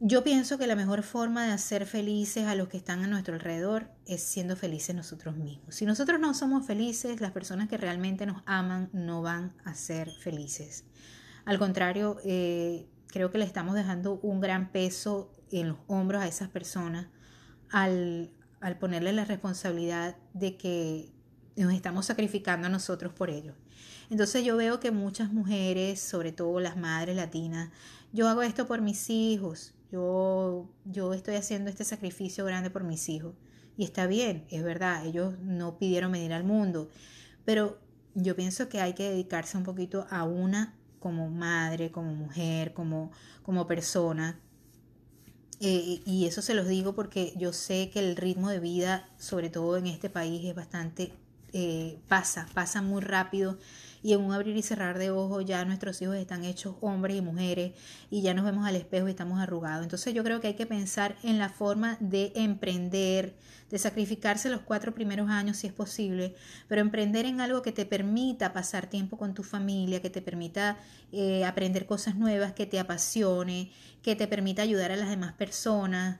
Yo 0.00 0.22
pienso 0.22 0.58
que 0.58 0.68
la 0.68 0.76
mejor 0.76 1.02
forma 1.02 1.46
de 1.46 1.52
hacer 1.52 1.84
felices 1.84 2.46
a 2.46 2.54
los 2.54 2.68
que 2.68 2.76
están 2.76 3.02
a 3.02 3.08
nuestro 3.08 3.34
alrededor 3.34 3.90
es 4.06 4.22
siendo 4.22 4.54
felices 4.54 4.94
nosotros 4.94 5.36
mismos. 5.36 5.74
Si 5.74 5.86
nosotros 5.86 6.20
no 6.20 6.34
somos 6.34 6.64
felices, 6.64 7.20
las 7.20 7.32
personas 7.32 7.68
que 7.68 7.76
realmente 7.78 8.24
nos 8.24 8.42
aman 8.46 8.90
no 8.92 9.22
van 9.22 9.56
a 9.64 9.74
ser 9.74 10.08
felices. 10.20 10.84
Al 11.44 11.58
contrario, 11.58 12.18
eh, 12.24 12.86
creo 13.08 13.32
que 13.32 13.38
le 13.38 13.44
estamos 13.44 13.74
dejando 13.74 14.20
un 14.22 14.40
gran 14.40 14.70
peso 14.70 15.32
en 15.50 15.70
los 15.70 15.78
hombros 15.88 16.22
a 16.22 16.28
esas 16.28 16.48
personas 16.48 17.08
al, 17.70 18.30
al 18.60 18.78
ponerle 18.78 19.12
la 19.12 19.24
responsabilidad 19.24 20.16
de 20.32 20.56
que 20.56 21.12
nos 21.56 21.72
estamos 21.72 22.06
sacrificando 22.06 22.68
a 22.68 22.70
nosotros 22.70 23.12
por 23.12 23.30
ellos. 23.30 23.56
Entonces 24.10 24.44
yo 24.44 24.56
veo 24.56 24.80
que 24.80 24.90
muchas 24.90 25.32
mujeres, 25.32 26.00
sobre 26.00 26.32
todo 26.32 26.60
las 26.60 26.76
madres 26.76 27.16
latinas, 27.16 27.70
yo 28.12 28.28
hago 28.28 28.42
esto 28.42 28.66
por 28.66 28.80
mis 28.80 29.10
hijos. 29.10 29.74
yo, 29.90 30.68
yo 30.84 31.14
estoy 31.14 31.36
haciendo 31.36 31.70
este 31.70 31.84
sacrificio 31.84 32.44
grande 32.44 32.70
por 32.70 32.84
mis 32.84 33.08
hijos. 33.08 33.34
Y 33.76 33.84
está 33.84 34.06
bien, 34.06 34.44
es 34.50 34.64
verdad, 34.64 35.06
ellos 35.06 35.38
no 35.40 35.78
pidieron 35.78 36.10
venir 36.10 36.32
al 36.32 36.42
mundo, 36.42 36.90
pero 37.44 37.78
yo 38.14 38.34
pienso 38.34 38.68
que 38.68 38.80
hay 38.80 38.94
que 38.94 39.08
dedicarse 39.08 39.56
un 39.56 39.62
poquito 39.62 40.06
a 40.10 40.24
una 40.24 40.74
como 40.98 41.30
madre, 41.30 41.92
como 41.92 42.12
mujer, 42.12 42.74
como, 42.74 43.12
como 43.44 43.68
persona. 43.68 44.40
Eh, 45.60 46.02
y 46.04 46.26
eso 46.26 46.42
se 46.42 46.54
los 46.54 46.66
digo 46.66 46.94
porque 46.94 47.34
yo 47.36 47.52
sé 47.52 47.90
que 47.92 48.00
el 48.00 48.16
ritmo 48.16 48.48
de 48.48 48.58
vida, 48.58 49.08
sobre 49.16 49.48
todo 49.48 49.76
en 49.76 49.86
este 49.86 50.10
país, 50.10 50.44
es 50.44 50.54
bastante, 50.56 51.12
eh, 51.52 52.00
pasa, 52.08 52.48
pasa 52.54 52.82
muy 52.82 53.00
rápido 53.00 53.58
y 54.02 54.12
en 54.12 54.20
un 54.20 54.32
abrir 54.32 54.56
y 54.56 54.62
cerrar 54.62 54.98
de 54.98 55.10
ojos 55.10 55.44
ya 55.44 55.64
nuestros 55.64 56.00
hijos 56.02 56.16
están 56.16 56.44
hechos 56.44 56.76
hombres 56.80 57.16
y 57.16 57.20
mujeres 57.20 57.72
y 58.10 58.22
ya 58.22 58.34
nos 58.34 58.44
vemos 58.44 58.66
al 58.66 58.76
espejo 58.76 59.08
y 59.08 59.10
estamos 59.10 59.40
arrugados. 59.40 59.82
Entonces 59.82 60.14
yo 60.14 60.22
creo 60.24 60.40
que 60.40 60.48
hay 60.48 60.54
que 60.54 60.66
pensar 60.66 61.16
en 61.22 61.38
la 61.38 61.48
forma 61.48 61.96
de 62.00 62.32
emprender, 62.34 63.36
de 63.70 63.78
sacrificarse 63.78 64.48
los 64.48 64.60
cuatro 64.60 64.94
primeros 64.94 65.28
años 65.30 65.58
si 65.58 65.66
es 65.66 65.72
posible, 65.72 66.34
pero 66.68 66.80
emprender 66.80 67.26
en 67.26 67.40
algo 67.40 67.62
que 67.62 67.72
te 67.72 67.86
permita 67.86 68.52
pasar 68.52 68.88
tiempo 68.88 69.18
con 69.18 69.34
tu 69.34 69.42
familia, 69.42 70.00
que 70.00 70.10
te 70.10 70.22
permita 70.22 70.78
eh, 71.12 71.44
aprender 71.44 71.86
cosas 71.86 72.16
nuevas, 72.16 72.52
que 72.52 72.66
te 72.66 72.78
apasione, 72.78 73.70
que 74.02 74.16
te 74.16 74.26
permita 74.26 74.62
ayudar 74.62 74.92
a 74.92 74.96
las 74.96 75.10
demás 75.10 75.32
personas. 75.34 76.18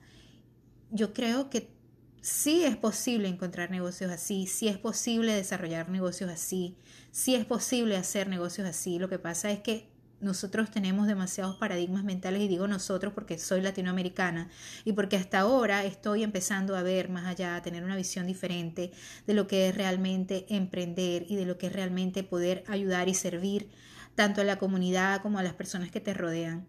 Yo 0.90 1.12
creo 1.12 1.50
que 1.50 1.77
sí 2.20 2.64
es 2.64 2.76
posible 2.76 3.28
encontrar 3.28 3.70
negocios 3.70 4.10
así, 4.10 4.46
sí 4.46 4.68
es 4.68 4.78
posible 4.78 5.32
desarrollar 5.32 5.88
negocios 5.88 6.30
así, 6.30 6.76
sí 7.10 7.34
es 7.34 7.44
posible 7.44 7.96
hacer 7.96 8.28
negocios 8.28 8.66
así. 8.66 8.98
Lo 8.98 9.08
que 9.08 9.18
pasa 9.18 9.50
es 9.50 9.60
que 9.60 9.88
nosotros 10.20 10.70
tenemos 10.70 11.06
demasiados 11.06 11.56
paradigmas 11.56 12.02
mentales 12.02 12.42
y 12.42 12.48
digo 12.48 12.66
nosotros 12.66 13.12
porque 13.12 13.38
soy 13.38 13.60
latinoamericana 13.60 14.50
y 14.84 14.92
porque 14.92 15.16
hasta 15.16 15.40
ahora 15.40 15.84
estoy 15.84 16.24
empezando 16.24 16.76
a 16.76 16.82
ver 16.82 17.08
más 17.08 17.26
allá, 17.26 17.54
a 17.54 17.62
tener 17.62 17.84
una 17.84 17.94
visión 17.94 18.26
diferente 18.26 18.90
de 19.26 19.34
lo 19.34 19.46
que 19.46 19.68
es 19.68 19.76
realmente 19.76 20.46
emprender 20.48 21.24
y 21.28 21.36
de 21.36 21.46
lo 21.46 21.56
que 21.56 21.68
es 21.68 21.72
realmente 21.72 22.24
poder 22.24 22.64
ayudar 22.66 23.08
y 23.08 23.14
servir 23.14 23.70
tanto 24.16 24.40
a 24.40 24.44
la 24.44 24.58
comunidad 24.58 25.22
como 25.22 25.38
a 25.38 25.44
las 25.44 25.54
personas 25.54 25.92
que 25.92 26.00
te 26.00 26.14
rodean. 26.14 26.66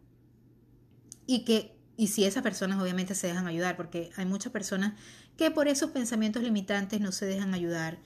Y 1.26 1.46
que 1.46 1.79
y 2.00 2.08
si 2.08 2.24
esas 2.24 2.44
personas 2.44 2.80
obviamente 2.80 3.14
se 3.14 3.28
dejan 3.28 3.46
ayudar, 3.46 3.76
porque 3.76 4.10
hay 4.16 4.26
muchas 4.26 4.54
personas 4.54 4.94
que 5.36 5.52
por 5.52 5.68
esos 5.68 5.92
pensamientos 5.92 6.42
limitantes 6.42 7.02
no 7.02 7.12
se 7.12 7.26
dejan 7.26 7.54
ayudar, 7.54 7.98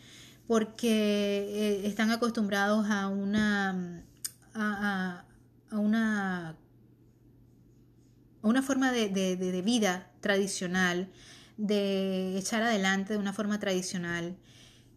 porque 0.48 0.90
eh, 0.90 1.88
están 1.88 2.10
acostumbrados 2.10 2.90
a 2.90 3.08
una, 3.08 4.04
a, 4.56 5.24
una, 5.70 6.50
a 6.50 6.56
una 8.42 8.64
forma 8.64 8.92
de, 8.92 9.10
de, 9.10 9.62
vida 9.62 10.10
tradicional, 10.22 11.08
de 11.58 12.36
echar 12.36 12.64
adelante 12.64 13.14
de 13.14 13.20
una 13.20 13.32
forma 13.32 13.60
tradicional. 13.60 14.36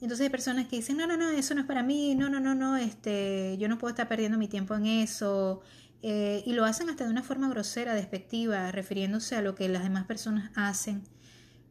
Entonces 0.00 0.24
hay 0.24 0.30
personas 0.30 0.68
que 0.68 0.76
dicen, 0.76 0.96
no, 0.96 1.06
no, 1.06 1.18
no, 1.18 1.28
eso 1.28 1.54
no 1.54 1.60
es 1.60 1.66
para 1.66 1.82
mí, 1.82 2.14
no, 2.14 2.30
no, 2.30 2.40
no, 2.40 2.54
no, 2.54 2.78
este, 2.78 3.58
yo 3.58 3.68
no 3.68 3.76
puedo 3.76 3.90
estar 3.90 4.08
perdiendo 4.08 4.38
mi 4.38 4.48
tiempo 4.48 4.74
en 4.74 4.86
eso. 4.86 5.60
Eh, 6.02 6.42
y 6.46 6.52
lo 6.52 6.64
hacen 6.64 6.88
hasta 6.90 7.04
de 7.04 7.10
una 7.10 7.22
forma 7.22 7.48
grosera, 7.48 7.94
despectiva, 7.94 8.70
refiriéndose 8.70 9.34
a 9.36 9.42
lo 9.42 9.54
que 9.54 9.68
las 9.68 9.82
demás 9.82 10.04
personas 10.04 10.50
hacen 10.54 11.02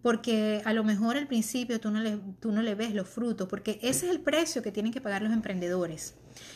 porque 0.05 0.61
a 0.65 0.73
lo 0.73 0.83
mejor 0.83 1.17
al 1.17 1.25
principio 1.25 1.79
tú 1.79 1.89
no, 1.89 1.99
le, 1.99 2.19
tú 2.39 2.51
no 2.51 2.61
le 2.61 2.75
ves 2.75 2.93
los 2.93 3.09
frutos, 3.09 3.49
porque 3.49 3.79
ese 3.81 4.05
es 4.05 4.11
el 4.11 4.21
precio 4.21 4.61
que 4.61 4.71
tienen 4.71 4.93
que 4.93 5.01
pagar 5.01 5.23
los 5.23 5.33
emprendedores. 5.33 6.13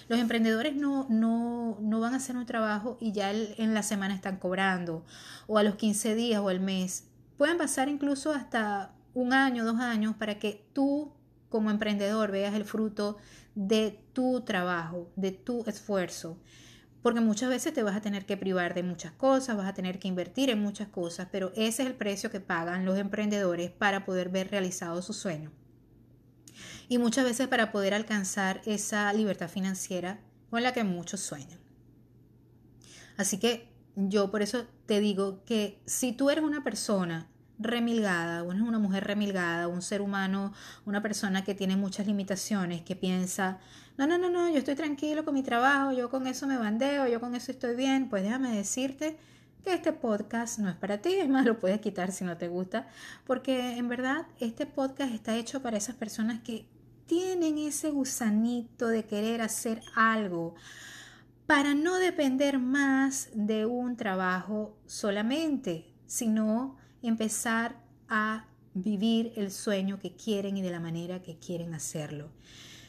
Los 0.07 0.19
emprendedores 0.19 0.75
no, 0.75 1.07
no, 1.09 1.79
no 1.81 1.99
van 1.99 2.13
a 2.13 2.17
hacer 2.17 2.37
un 2.37 2.45
trabajo 2.45 2.99
y 3.01 3.11
ya 3.11 3.31
en 3.31 3.73
la 3.73 3.81
semana 3.81 4.13
están 4.13 4.37
cobrando, 4.37 5.03
o 5.47 5.57
a 5.57 5.63
los 5.63 5.77
15 5.77 6.13
días 6.13 6.39
o 6.41 6.49
al 6.49 6.59
mes. 6.59 7.05
Pueden 7.37 7.57
pasar 7.57 7.89
incluso 7.89 8.33
hasta 8.33 8.93
un 9.15 9.33
año, 9.33 9.65
dos 9.65 9.79
años, 9.79 10.15
para 10.15 10.37
que 10.37 10.63
tú 10.73 11.11
como 11.49 11.71
emprendedor 11.71 12.29
veas 12.29 12.53
el 12.53 12.65
fruto 12.65 13.17
de 13.55 13.99
tu 14.13 14.41
trabajo, 14.41 15.11
de 15.15 15.31
tu 15.31 15.63
esfuerzo 15.65 16.37
porque 17.01 17.21
muchas 17.21 17.49
veces 17.49 17.73
te 17.73 17.83
vas 17.83 17.95
a 17.95 18.01
tener 18.01 18.25
que 18.25 18.37
privar 18.37 18.73
de 18.73 18.83
muchas 18.83 19.11
cosas, 19.13 19.55
vas 19.55 19.67
a 19.67 19.73
tener 19.73 19.99
que 19.99 20.07
invertir 20.07 20.49
en 20.49 20.61
muchas 20.61 20.89
cosas, 20.89 21.27
pero 21.31 21.51
ese 21.55 21.83
es 21.83 21.89
el 21.89 21.95
precio 21.95 22.29
que 22.29 22.41
pagan 22.41 22.85
los 22.85 22.97
emprendedores 22.97 23.71
para 23.71 24.05
poder 24.05 24.29
ver 24.29 24.51
realizado 24.51 25.01
su 25.01 25.13
sueño. 25.13 25.51
Y 26.89 26.97
muchas 26.97 27.23
veces 27.23 27.47
para 27.47 27.71
poder 27.71 27.93
alcanzar 27.93 28.61
esa 28.65 29.11
libertad 29.13 29.49
financiera 29.49 30.19
con 30.49 30.63
la 30.63 30.73
que 30.73 30.83
muchos 30.83 31.21
sueñan. 31.21 31.59
Así 33.15 33.37
que 33.37 33.69
yo 33.95 34.31
por 34.31 34.41
eso 34.41 34.65
te 34.85 34.99
digo 34.99 35.43
que 35.45 35.81
si 35.85 36.11
tú 36.11 36.29
eres 36.29 36.43
una 36.43 36.63
persona 36.63 37.29
remilgada, 37.59 38.43
o 38.43 38.51
eres 38.51 38.63
una 38.63 38.79
mujer 38.79 39.03
remilgada, 39.03 39.67
un 39.67 39.81
ser 39.81 40.01
humano, 40.01 40.53
una 40.85 41.01
persona 41.01 41.43
que 41.43 41.53
tiene 41.53 41.75
muchas 41.75 42.07
limitaciones, 42.07 42.81
que 42.81 42.95
piensa, 42.95 43.59
no, 43.97 44.07
no, 44.07 44.17
no, 44.17 44.29
no, 44.29 44.49
yo 44.49 44.57
estoy 44.57 44.75
tranquilo 44.75 45.25
con 45.25 45.33
mi 45.33 45.43
trabajo, 45.43 45.91
yo 45.91 46.09
con 46.09 46.25
eso 46.25 46.47
me 46.47 46.57
bandeo, 46.57 47.05
yo 47.07 47.19
con 47.19 47.35
eso 47.35 47.51
estoy 47.51 47.75
bien, 47.75 48.09
pues 48.09 48.23
déjame 48.23 48.55
decirte 48.55 49.17
que 49.63 49.73
este 49.73 49.91
podcast 49.91 50.59
no 50.59 50.69
es 50.69 50.75
para 50.75 50.99
ti, 50.99 51.15
es 51.15 51.27
más, 51.27 51.45
lo 51.45 51.59
puedes 51.59 51.81
quitar 51.81 52.13
si 52.13 52.23
no 52.23 52.37
te 52.37 52.47
gusta, 52.47 52.87
porque 53.25 53.75
en 53.77 53.89
verdad 53.89 54.25
este 54.39 54.65
podcast 54.65 55.13
está 55.13 55.35
hecho 55.35 55.61
para 55.61 55.77
esas 55.77 55.95
personas 55.95 56.39
que 56.41 56.65
tienen 57.07 57.57
ese 57.57 57.89
gusanito 57.89 58.87
de 58.87 59.03
querer 59.03 59.41
hacer 59.41 59.81
algo 59.95 60.55
para 61.45 61.73
no 61.73 61.95
depender 61.95 62.59
más 62.59 63.29
de 63.33 63.65
un 63.65 63.97
trabajo 63.97 64.77
solamente, 64.85 65.91
sino 66.05 66.77
empezar 67.01 67.81
a 68.07 68.45
vivir 68.73 69.33
el 69.35 69.51
sueño 69.51 69.99
que 69.99 70.15
quieren 70.15 70.57
y 70.57 70.61
de 70.61 70.71
la 70.71 70.79
manera 70.79 71.21
que 71.21 71.37
quieren 71.37 71.73
hacerlo. 71.73 72.31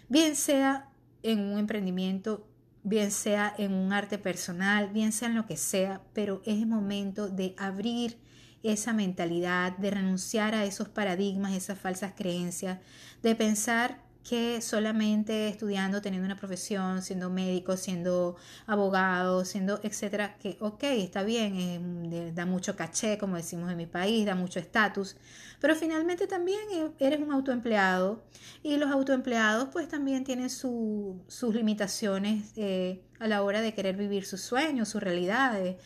Bien 0.09 0.37
sea 0.37 0.89
en 1.23 1.41
un 1.41 1.59
emprendimiento, 1.59 2.47
bien 2.83 3.11
sea 3.11 3.55
en 3.57 3.73
un 3.73 3.93
arte 3.93 4.19
personal, 4.19 4.89
bien 4.89 5.13
sea 5.13 5.29
en 5.29 5.35
lo 5.35 5.47
que 5.47 5.57
sea, 5.57 6.03
pero 6.13 6.43
es 6.45 6.61
el 6.61 6.67
momento 6.67 7.29
de 7.29 7.55
abrir 7.59 8.19
esa 8.63 8.93
mentalidad, 8.93 9.77
de 9.79 9.91
renunciar 9.91 10.55
a 10.55 10.65
esos 10.65 10.89
paradigmas, 10.89 11.55
esas 11.55 11.79
falsas 11.79 12.13
creencias, 12.15 12.79
de 13.23 13.35
pensar 13.35 14.03
que 14.29 14.61
solamente 14.61 15.49
estudiando, 15.49 16.03
teniendo 16.03 16.27
una 16.27 16.37
profesión, 16.37 17.03
siendo 17.03 17.31
médico, 17.31 17.77
siendo 17.77 18.37
abogado, 18.67 19.45
siendo 19.45 19.81
etcétera, 19.83 20.37
que 20.39 20.57
ok, 20.61 20.83
está 20.85 21.23
bien, 21.23 22.13
eh, 22.13 22.33
da 22.35 22.45
mucho 22.45 22.77
caché, 22.77 23.19
como 23.19 23.37
decimos 23.37 23.71
en 23.71 23.77
mi 23.79 23.87
país, 23.87 24.27
da 24.27 24.35
mucho 24.35 24.61
estatus, 24.61 25.17
pero 25.61 25.75
finalmente 25.75 26.27
también 26.27 26.61
eh, 26.73 26.91
eres 26.99 27.21
un 27.21 27.33
autoempleado 27.33 28.23
y 28.63 28.77
los 28.77 28.91
autoempleados 28.91 29.71
pues 29.73 29.89
también 29.89 30.25
tienen 30.25 30.51
sus 30.51 31.55
limitaciones 31.55 32.53
eh, 32.57 33.03
a 33.19 33.27
la 33.27 33.43
hora 33.43 33.63
de 33.63 33.73
querer 33.75 33.97
vivir 33.97 34.27
sus 34.27 34.43
sueños, 34.43 34.89
sus 34.89 35.03
realidades. 35.03 35.77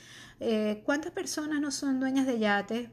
¿Cuántas 0.85 1.13
personas 1.13 1.61
no 1.61 1.71
son 1.71 2.01
dueñas 2.01 2.27
de 2.27 2.39
yates? 2.39 2.91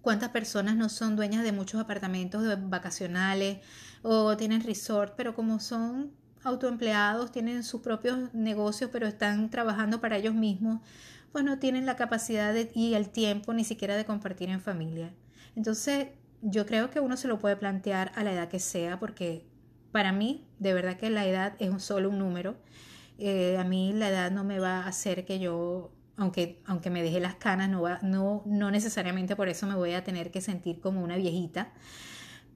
¿Cuántas 0.00 0.30
personas 0.30 0.76
no 0.76 0.88
son 0.88 1.14
dueñas 1.14 1.44
de 1.44 1.52
muchos 1.52 1.78
apartamentos 1.80 2.42
vacacionales? 2.70 3.58
O 4.02 4.36
tienen 4.36 4.62
resort, 4.62 5.14
pero 5.16 5.34
como 5.34 5.60
son 5.60 6.12
autoempleados, 6.42 7.32
tienen 7.32 7.62
sus 7.62 7.82
propios 7.82 8.32
negocios, 8.32 8.90
pero 8.92 9.06
están 9.06 9.50
trabajando 9.50 10.00
para 10.00 10.16
ellos 10.16 10.34
mismos, 10.34 10.80
pues 11.32 11.44
no 11.44 11.58
tienen 11.58 11.86
la 11.86 11.96
capacidad 11.96 12.54
y 12.74 12.94
el 12.94 13.10
tiempo 13.10 13.52
ni 13.52 13.64
siquiera 13.64 13.96
de 13.96 14.04
compartir 14.04 14.48
en 14.48 14.60
familia. 14.60 15.12
Entonces, 15.54 16.08
yo 16.42 16.66
creo 16.66 16.90
que 16.90 17.00
uno 17.00 17.16
se 17.16 17.28
lo 17.28 17.38
puede 17.38 17.56
plantear 17.56 18.12
a 18.14 18.24
la 18.24 18.32
edad 18.32 18.48
que 18.48 18.58
sea, 18.58 18.98
porque 18.98 19.44
para 19.92 20.12
mí, 20.12 20.46
de 20.58 20.72
verdad 20.72 20.96
que 20.96 21.10
la 21.10 21.26
edad 21.26 21.54
es 21.58 21.82
solo 21.82 22.08
un 22.08 22.18
número. 22.18 22.56
Eh, 23.18 23.58
a 23.58 23.64
mí 23.64 23.92
la 23.92 24.08
edad 24.08 24.30
no 24.30 24.44
me 24.44 24.58
va 24.58 24.78
a 24.78 24.86
hacer 24.86 25.26
que 25.26 25.38
yo, 25.38 25.92
aunque, 26.16 26.62
aunque 26.64 26.88
me 26.88 27.02
deje 27.02 27.20
las 27.20 27.34
canas, 27.34 27.68
no, 27.68 27.82
va, 27.82 27.98
no, 28.02 28.42
no 28.46 28.70
necesariamente 28.70 29.36
por 29.36 29.48
eso 29.48 29.66
me 29.66 29.74
voy 29.74 29.92
a 29.92 30.04
tener 30.04 30.30
que 30.30 30.40
sentir 30.40 30.80
como 30.80 31.02
una 31.02 31.16
viejita 31.16 31.72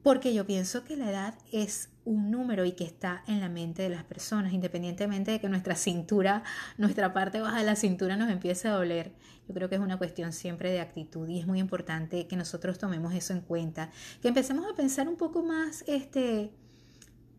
porque 0.04 0.34
yo 0.34 0.46
pienso 0.46 0.84
que 0.84 0.98
la 0.98 1.10
edad 1.10 1.34
es 1.50 1.88
un 2.04 2.30
número 2.30 2.66
y 2.66 2.72
que 2.72 2.84
está 2.84 3.24
en 3.26 3.40
la 3.40 3.48
mente 3.48 3.80
de 3.80 3.88
las 3.88 4.04
personas, 4.04 4.52
independientemente 4.52 5.30
de 5.30 5.40
que 5.40 5.48
nuestra 5.48 5.76
cintura, 5.76 6.44
nuestra 6.76 7.14
parte 7.14 7.40
baja 7.40 7.56
de 7.56 7.64
la 7.64 7.74
cintura 7.74 8.14
nos 8.14 8.30
empiece 8.30 8.68
a 8.68 8.72
doler. 8.72 9.12
Yo 9.48 9.54
creo 9.54 9.70
que 9.70 9.76
es 9.76 9.80
una 9.80 9.96
cuestión 9.96 10.34
siempre 10.34 10.70
de 10.70 10.80
actitud 10.80 11.26
y 11.26 11.40
es 11.40 11.46
muy 11.46 11.58
importante 11.58 12.26
que 12.26 12.36
nosotros 12.36 12.76
tomemos 12.76 13.14
eso 13.14 13.32
en 13.32 13.40
cuenta, 13.40 13.90
que 14.20 14.28
empecemos 14.28 14.70
a 14.70 14.76
pensar 14.76 15.08
un 15.08 15.16
poco 15.16 15.42
más 15.42 15.82
este 15.86 16.52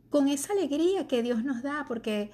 con 0.09 0.27
esa 0.27 0.53
alegría 0.53 1.07
que 1.07 1.21
Dios 1.21 1.43
nos 1.43 1.61
da, 1.61 1.85
porque 1.87 2.31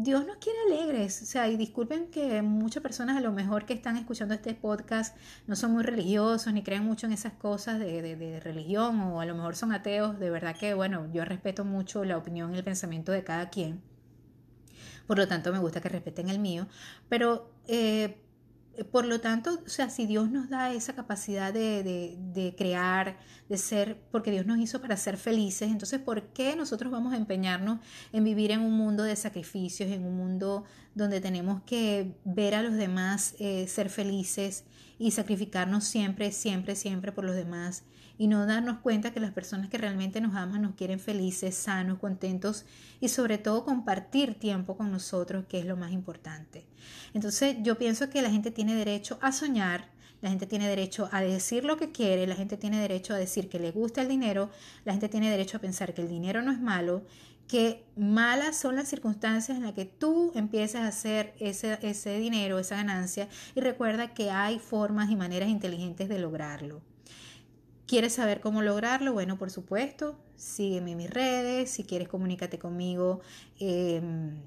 Dios 0.00 0.24
nos 0.24 0.36
quiere 0.36 0.60
alegres, 0.68 1.22
o 1.22 1.26
sea, 1.26 1.48
y 1.48 1.56
disculpen 1.56 2.06
que 2.12 2.40
muchas 2.40 2.84
personas 2.84 3.16
a 3.16 3.20
lo 3.20 3.32
mejor 3.32 3.66
que 3.66 3.74
están 3.74 3.96
escuchando 3.96 4.32
este 4.32 4.54
podcast 4.54 5.16
no 5.48 5.56
son 5.56 5.72
muy 5.72 5.82
religiosos 5.82 6.52
ni 6.52 6.62
creen 6.62 6.84
mucho 6.84 7.06
en 7.06 7.12
esas 7.12 7.32
cosas 7.32 7.80
de, 7.80 8.40
religión 8.40 9.00
o 9.00 9.20
a 9.20 9.26
lo 9.26 9.34
mejor 9.34 9.56
son 9.56 9.72
ateos, 9.72 10.20
de 10.20 10.30
verdad 10.30 10.54
que, 10.56 10.72
bueno, 10.72 11.10
yo 11.12 11.24
respeto 11.24 11.64
mucho 11.64 12.04
la 12.04 12.16
opinión 12.16 12.54
y 12.54 12.58
el 12.58 12.62
pensamiento 12.62 13.10
de 13.10 13.24
cada 13.24 13.50
quien, 13.50 13.82
por 15.08 15.18
lo 15.18 15.26
tanto 15.26 15.50
me 15.50 15.58
gusta 15.58 15.80
que 15.80 15.88
respeten 15.88 16.28
el 16.28 16.38
mío, 16.38 16.68
pero 17.08 17.50
eh, 17.66 18.20
por 18.84 19.04
lo 19.04 19.20
tanto, 19.20 19.60
o 19.66 19.68
sea, 19.68 19.90
si 19.90 20.06
Dios 20.06 20.30
nos 20.30 20.48
da 20.48 20.72
esa 20.72 20.94
capacidad 20.94 21.52
de, 21.52 22.54
crear, 22.56 23.18
de 23.48 23.58
ser, 23.58 24.00
porque 24.10 24.30
Dios 24.30 24.46
nos 24.46 24.58
hizo 24.58 24.80
para 24.80 24.96
ser 24.96 25.16
felices, 25.16 25.70
entonces, 25.70 26.00
¿por 26.00 26.32
qué 26.32 26.54
nosotros 26.54 26.92
vamos 26.92 27.12
a 27.12 27.16
empeñarnos 27.16 27.80
en 28.12 28.24
vivir 28.24 28.52
en 28.52 28.60
un 28.60 28.72
mundo 28.72 29.02
de 29.02 29.16
sacrificios, 29.16 29.90
en 29.90 30.04
un 30.04 30.16
mundo 30.16 30.64
donde 30.94 31.20
tenemos 31.20 31.62
que 31.62 32.14
ver 32.24 32.54
a 32.54 32.62
los 32.62 32.74
demás 32.74 33.34
eh, 33.38 33.66
ser 33.68 33.90
felices 33.90 34.64
y 34.98 35.10
sacrificarnos 35.10 35.84
siempre, 35.84 36.30
siempre, 36.32 36.76
siempre 36.76 37.12
por 37.12 37.24
los 37.24 37.34
demás? 37.34 37.84
Y 38.18 38.26
no 38.26 38.44
darnos 38.46 38.78
cuenta 38.78 39.12
que 39.12 39.20
las 39.20 39.32
personas 39.32 39.70
que 39.70 39.78
realmente 39.78 40.20
nos 40.20 40.34
aman 40.34 40.62
nos 40.62 40.74
quieren 40.74 40.98
felices, 40.98 41.54
sanos, 41.54 41.98
contentos 41.98 42.66
y 43.00 43.08
sobre 43.08 43.38
todo 43.38 43.64
compartir 43.64 44.34
tiempo 44.34 44.76
con 44.76 44.90
nosotros, 44.90 45.46
que 45.48 45.60
es 45.60 45.64
lo 45.64 45.76
más 45.76 45.92
importante. 45.92 46.66
Entonces 47.14 47.56
yo 47.62 47.78
pienso 47.78 48.10
que 48.10 48.20
la 48.20 48.30
gente 48.30 48.50
tiene 48.50 48.74
derecho 48.74 49.18
a 49.22 49.30
soñar, 49.30 49.88
la 50.20 50.30
gente 50.30 50.46
tiene 50.46 50.68
derecho 50.68 51.08
a 51.12 51.20
decir 51.20 51.64
lo 51.64 51.76
que 51.76 51.92
quiere, 51.92 52.26
la 52.26 52.34
gente 52.34 52.56
tiene 52.56 52.80
derecho 52.80 53.14
a 53.14 53.18
decir 53.18 53.48
que 53.48 53.60
le 53.60 53.70
gusta 53.70 54.02
el 54.02 54.08
dinero, 54.08 54.50
la 54.84 54.92
gente 54.92 55.08
tiene 55.08 55.30
derecho 55.30 55.56
a 55.56 55.60
pensar 55.60 55.94
que 55.94 56.02
el 56.02 56.08
dinero 56.08 56.42
no 56.42 56.50
es 56.50 56.60
malo, 56.60 57.04
que 57.46 57.84
malas 57.96 58.56
son 58.56 58.74
las 58.74 58.88
circunstancias 58.88 59.56
en 59.56 59.64
las 59.64 59.72
que 59.72 59.86
tú 59.86 60.32
empiezas 60.34 60.82
a 60.82 60.88
hacer 60.88 61.34
ese, 61.38 61.78
ese 61.82 62.18
dinero, 62.18 62.58
esa 62.58 62.76
ganancia, 62.76 63.28
y 63.54 63.60
recuerda 63.60 64.12
que 64.12 64.30
hay 64.30 64.58
formas 64.58 65.08
y 65.08 65.16
maneras 65.16 65.48
inteligentes 65.48 66.08
de 66.08 66.18
lograrlo. 66.18 66.82
¿Quieres 67.88 68.12
saber 68.12 68.42
cómo 68.42 68.60
lograrlo? 68.60 69.14
Bueno, 69.14 69.38
por 69.38 69.50
supuesto, 69.50 70.14
sígueme 70.36 70.90
en 70.92 70.98
mis 70.98 71.08
redes, 71.08 71.70
si 71.70 71.84
quieres 71.84 72.06
comunícate 72.06 72.58
conmigo 72.58 73.22
em, 73.58 74.42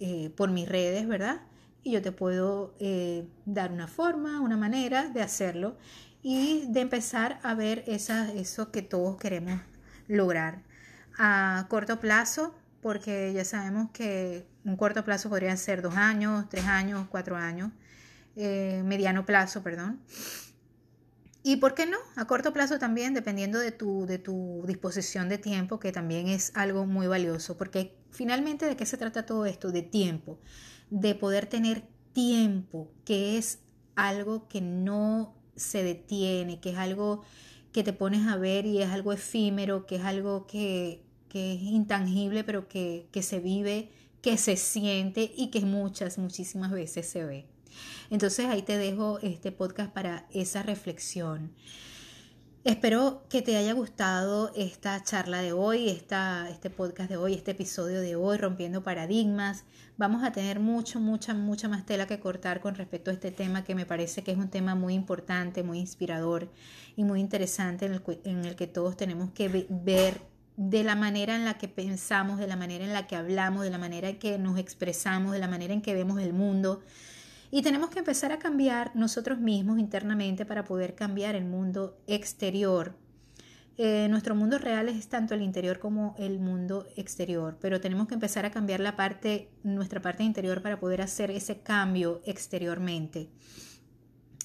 eh, 0.00 0.30
por 0.36 0.50
mis 0.50 0.68
redes, 0.68 1.06
¿verdad? 1.06 1.42
Y 1.84 1.92
yo 1.92 2.02
te 2.02 2.10
puedo 2.10 2.74
eh, 2.80 3.24
dar 3.44 3.70
una 3.70 3.86
forma, 3.86 4.40
una 4.40 4.56
manera 4.56 5.08
de 5.10 5.22
hacerlo 5.22 5.76
y 6.24 6.64
de 6.66 6.80
empezar 6.80 7.38
a 7.44 7.54
ver 7.54 7.84
eso 7.86 8.72
que 8.72 8.82
todos 8.82 9.16
queremos 9.16 9.60
lograr. 10.08 10.64
A 11.18 11.66
corto 11.70 12.00
plazo, 12.00 12.52
porque 12.82 13.32
ya 13.32 13.44
sabemos 13.44 13.92
que 13.92 14.44
un 14.64 14.76
corto 14.76 15.04
plazo 15.04 15.28
podría 15.28 15.56
ser 15.56 15.82
dos 15.82 15.94
años, 15.94 16.48
tres 16.48 16.64
años, 16.64 17.06
cuatro 17.08 17.36
años, 17.36 17.70
eh, 18.34 18.82
mediano 18.84 19.24
plazo, 19.24 19.62
perdón. 19.62 20.00
Y 21.48 21.58
por 21.58 21.74
qué 21.74 21.86
no, 21.86 21.98
a 22.16 22.26
corto 22.26 22.52
plazo 22.52 22.80
también, 22.80 23.14
dependiendo 23.14 23.60
de 23.60 23.70
tu, 23.70 24.04
de 24.04 24.18
tu 24.18 24.64
disposición 24.66 25.28
de 25.28 25.38
tiempo, 25.38 25.78
que 25.78 25.92
también 25.92 26.26
es 26.26 26.50
algo 26.56 26.86
muy 26.86 27.06
valioso, 27.06 27.56
porque 27.56 27.96
finalmente 28.10 28.66
de 28.66 28.76
qué 28.76 28.84
se 28.84 28.96
trata 28.96 29.26
todo 29.26 29.46
esto, 29.46 29.70
de 29.70 29.82
tiempo, 29.82 30.40
de 30.90 31.14
poder 31.14 31.46
tener 31.46 31.84
tiempo, 32.12 32.90
que 33.04 33.38
es 33.38 33.60
algo 33.94 34.48
que 34.48 34.60
no 34.60 35.36
se 35.54 35.84
detiene, 35.84 36.58
que 36.58 36.70
es 36.70 36.78
algo 36.78 37.22
que 37.70 37.84
te 37.84 37.92
pones 37.92 38.26
a 38.26 38.36
ver 38.36 38.66
y 38.66 38.82
es 38.82 38.88
algo 38.90 39.12
efímero, 39.12 39.86
que 39.86 39.96
es 39.96 40.02
algo 40.02 40.48
que, 40.48 41.04
que 41.28 41.54
es 41.54 41.62
intangible, 41.62 42.42
pero 42.42 42.66
que, 42.66 43.06
que 43.12 43.22
se 43.22 43.38
vive, 43.38 43.92
que 44.20 44.36
se 44.36 44.56
siente 44.56 45.30
y 45.36 45.52
que 45.52 45.60
muchas, 45.60 46.18
muchísimas 46.18 46.72
veces 46.72 47.08
se 47.08 47.24
ve. 47.24 47.46
Entonces 48.10 48.46
ahí 48.46 48.62
te 48.62 48.78
dejo 48.78 49.18
este 49.22 49.52
podcast 49.52 49.92
para 49.92 50.26
esa 50.32 50.62
reflexión. 50.62 51.52
Espero 52.66 53.22
que 53.28 53.42
te 53.42 53.56
haya 53.56 53.74
gustado 53.74 54.50
esta 54.56 55.00
charla 55.04 55.40
de 55.40 55.52
hoy, 55.52 55.88
esta, 55.88 56.50
este 56.50 56.68
podcast 56.68 57.08
de 57.08 57.16
hoy, 57.16 57.34
este 57.34 57.52
episodio 57.52 58.00
de 58.00 58.16
hoy, 58.16 58.38
rompiendo 58.38 58.82
paradigmas. 58.82 59.62
Vamos 59.96 60.24
a 60.24 60.32
tener 60.32 60.58
mucho, 60.58 60.98
mucha, 60.98 61.32
mucha 61.32 61.68
más 61.68 61.86
tela 61.86 62.08
que 62.08 62.18
cortar 62.18 62.60
con 62.60 62.74
respecto 62.74 63.12
a 63.12 63.14
este 63.14 63.30
tema 63.30 63.62
que 63.62 63.76
me 63.76 63.86
parece 63.86 64.24
que 64.24 64.32
es 64.32 64.36
un 64.36 64.50
tema 64.50 64.74
muy 64.74 64.94
importante, 64.94 65.62
muy 65.62 65.78
inspirador 65.78 66.50
y 66.96 67.04
muy 67.04 67.20
interesante 67.20 67.86
en 67.86 67.92
el, 67.92 68.02
en 68.24 68.44
el 68.44 68.56
que 68.56 68.66
todos 68.66 68.96
tenemos 68.96 69.30
que 69.30 69.68
ver 69.70 70.20
de 70.56 70.82
la 70.82 70.96
manera 70.96 71.36
en 71.36 71.44
la 71.44 71.58
que 71.58 71.68
pensamos, 71.68 72.40
de 72.40 72.48
la 72.48 72.56
manera 72.56 72.84
en 72.84 72.92
la 72.92 73.06
que 73.06 73.14
hablamos, 73.14 73.62
de 73.62 73.70
la 73.70 73.78
manera 73.78 74.08
en 74.08 74.18
que 74.18 74.38
nos 74.38 74.58
expresamos, 74.58 75.32
de 75.32 75.38
la 75.38 75.46
manera 75.46 75.72
en 75.72 75.82
que 75.82 75.94
vemos 75.94 76.20
el 76.20 76.32
mundo, 76.32 76.82
y 77.56 77.62
tenemos 77.62 77.88
que 77.88 78.00
empezar 78.00 78.32
a 78.32 78.38
cambiar 78.38 78.94
nosotros 78.94 79.38
mismos 79.38 79.78
internamente 79.78 80.44
para 80.44 80.64
poder 80.64 80.94
cambiar 80.94 81.34
el 81.34 81.46
mundo 81.46 81.98
exterior. 82.06 82.94
Eh, 83.78 84.08
nuestro 84.10 84.34
mundo 84.34 84.58
real 84.58 84.90
es 84.90 85.08
tanto 85.08 85.32
el 85.32 85.40
interior 85.40 85.78
como 85.78 86.14
el 86.18 86.38
mundo 86.38 86.86
exterior, 86.96 87.56
pero 87.58 87.80
tenemos 87.80 88.08
que 88.08 88.12
empezar 88.12 88.44
a 88.44 88.50
cambiar 88.50 88.80
la 88.80 88.94
parte, 88.94 89.48
nuestra 89.62 90.02
parte 90.02 90.22
interior 90.22 90.60
para 90.60 90.78
poder 90.78 91.00
hacer 91.00 91.30
ese 91.30 91.60
cambio 91.60 92.20
exteriormente 92.26 93.30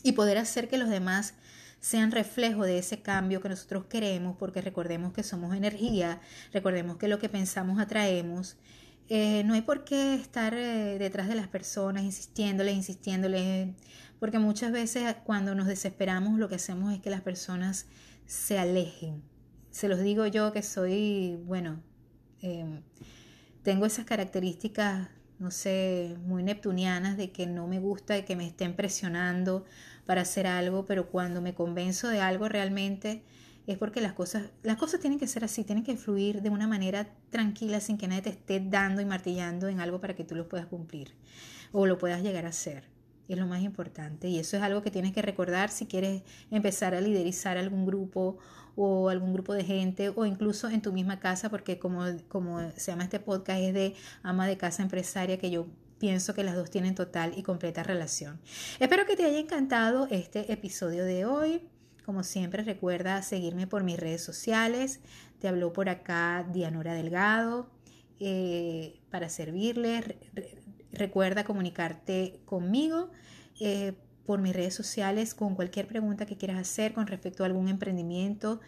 y 0.03 0.13
poder 0.13 0.37
hacer 0.37 0.69
que 0.69 0.77
los 0.77 0.87
demás 0.87 1.33
sean 1.81 2.11
reflejo 2.11 2.63
de 2.63 2.77
ese 2.77 3.01
cambio 3.01 3.41
que 3.41 3.49
nosotros 3.49 3.87
queremos, 3.87 4.37
porque 4.37 4.61
recordemos 4.61 5.11
que 5.11 5.23
somos 5.23 5.53
energía, 5.53 6.21
recordemos 6.53 6.95
que 6.95 7.09
lo 7.09 7.19
que 7.19 7.27
pensamos 7.27 7.77
atraemos 7.77 8.55
eh, 9.13 9.43
no 9.43 9.55
hay 9.55 9.61
por 9.61 9.83
qué 9.83 10.13
estar 10.13 10.53
eh, 10.53 10.97
detrás 10.97 11.27
de 11.27 11.35
las 11.35 11.49
personas, 11.49 12.03
insistiéndoles, 12.03 12.77
insistiéndoles, 12.77 13.67
porque 14.19 14.39
muchas 14.39 14.71
veces 14.71 15.17
cuando 15.25 15.53
nos 15.53 15.67
desesperamos 15.67 16.39
lo 16.39 16.47
que 16.47 16.55
hacemos 16.55 16.93
es 16.93 17.01
que 17.01 17.09
las 17.09 17.19
personas 17.19 17.87
se 18.25 18.57
alejen. 18.57 19.21
Se 19.69 19.89
los 19.89 19.99
digo 19.99 20.27
yo 20.27 20.53
que 20.53 20.63
soy, 20.63 21.37
bueno, 21.43 21.83
em, 22.41 22.83
tengo 23.63 23.85
esas 23.85 24.05
características, 24.05 25.09
no 25.39 25.51
sé, 25.51 26.15
muy 26.23 26.41
neptunianas 26.41 27.17
de 27.17 27.33
que 27.33 27.47
no 27.47 27.67
me 27.67 27.79
gusta 27.81 28.23
que 28.23 28.37
me 28.37 28.47
estén 28.47 28.77
presionando 28.77 29.65
para 30.05 30.21
hacer 30.21 30.47
algo, 30.47 30.85
pero 30.85 31.09
cuando 31.09 31.41
me 31.41 31.53
convenzo 31.53 32.07
de 32.07 32.21
algo 32.21 32.47
realmente 32.47 33.23
es 33.67 33.77
porque 33.77 34.01
las 34.01 34.13
cosas, 34.13 34.43
las 34.63 34.77
cosas 34.77 34.99
tienen 34.99 35.19
que 35.19 35.27
ser 35.27 35.43
así, 35.43 35.63
tienen 35.63 35.83
que 35.83 35.95
fluir 35.97 36.41
de 36.41 36.49
una 36.49 36.67
manera 36.67 37.07
tranquila 37.29 37.79
sin 37.79 37.97
que 37.97 38.07
nadie 38.07 38.23
te 38.23 38.29
esté 38.29 38.59
dando 38.59 39.01
y 39.01 39.05
martillando 39.05 39.67
en 39.67 39.79
algo 39.79 40.01
para 40.01 40.15
que 40.15 40.23
tú 40.23 40.35
lo 40.35 40.47
puedas 40.47 40.67
cumplir 40.67 41.13
o 41.71 41.85
lo 41.85 41.97
puedas 41.97 42.23
llegar 42.23 42.45
a 42.45 42.49
hacer. 42.49 42.83
Es 43.27 43.37
lo 43.37 43.47
más 43.47 43.61
importante 43.61 44.27
y 44.27 44.39
eso 44.39 44.57
es 44.57 44.63
algo 44.63 44.81
que 44.81 44.91
tienes 44.91 45.13
que 45.13 45.21
recordar 45.21 45.69
si 45.69 45.85
quieres 45.85 46.23
empezar 46.49 46.93
a 46.95 47.01
liderizar 47.01 47.57
algún 47.57 47.85
grupo 47.85 48.37
o 48.75 49.09
algún 49.09 49.33
grupo 49.33 49.53
de 49.53 49.63
gente 49.63 50.09
o 50.09 50.25
incluso 50.25 50.69
en 50.69 50.81
tu 50.81 50.91
misma 50.91 51.19
casa 51.19 51.49
porque 51.49 51.79
como, 51.79 52.03
como 52.27 52.59
se 52.75 52.91
llama 52.91 53.03
este 53.03 53.19
podcast 53.19 53.61
es 53.61 53.73
de 53.73 53.95
ama 54.23 54.47
de 54.47 54.57
casa 54.57 54.83
empresaria 54.83 55.37
que 55.37 55.49
yo 55.49 55.67
pienso 55.97 56.33
que 56.33 56.43
las 56.43 56.55
dos 56.55 56.71
tienen 56.71 56.95
total 56.95 57.37
y 57.37 57.43
completa 57.43 57.83
relación. 57.83 58.41
Espero 58.79 59.05
que 59.05 59.15
te 59.15 59.23
haya 59.23 59.39
encantado 59.39 60.07
este 60.09 60.51
episodio 60.51 61.05
de 61.05 61.25
hoy. 61.25 61.61
Como 62.11 62.23
siempre, 62.23 62.63
recuerda 62.63 63.21
seguirme 63.21 63.67
por 63.67 63.85
mis 63.85 63.97
redes 63.97 64.21
sociales. 64.21 64.99
Te 65.39 65.47
habló 65.47 65.71
por 65.71 65.87
acá 65.87 66.45
Dianora 66.51 66.93
Delgado 66.93 67.69
eh, 68.19 68.99
para 69.09 69.29
servirle. 69.29 70.19
recuerda 70.91 71.45
comunicarte 71.45 72.41
conmigo 72.43 73.11
eh, 73.61 73.93
por 74.25 74.41
mis 74.41 74.53
redes 74.53 74.73
sociales 74.73 75.33
con 75.33 75.55
cualquier 75.55 75.87
pregunta 75.87 76.25
que 76.25 76.35
quieras 76.35 76.57
hacer 76.57 76.91
con 76.91 77.07
respecto 77.07 77.43
a 77.43 77.45
algún 77.45 77.69
emprendimiento. 77.69 78.59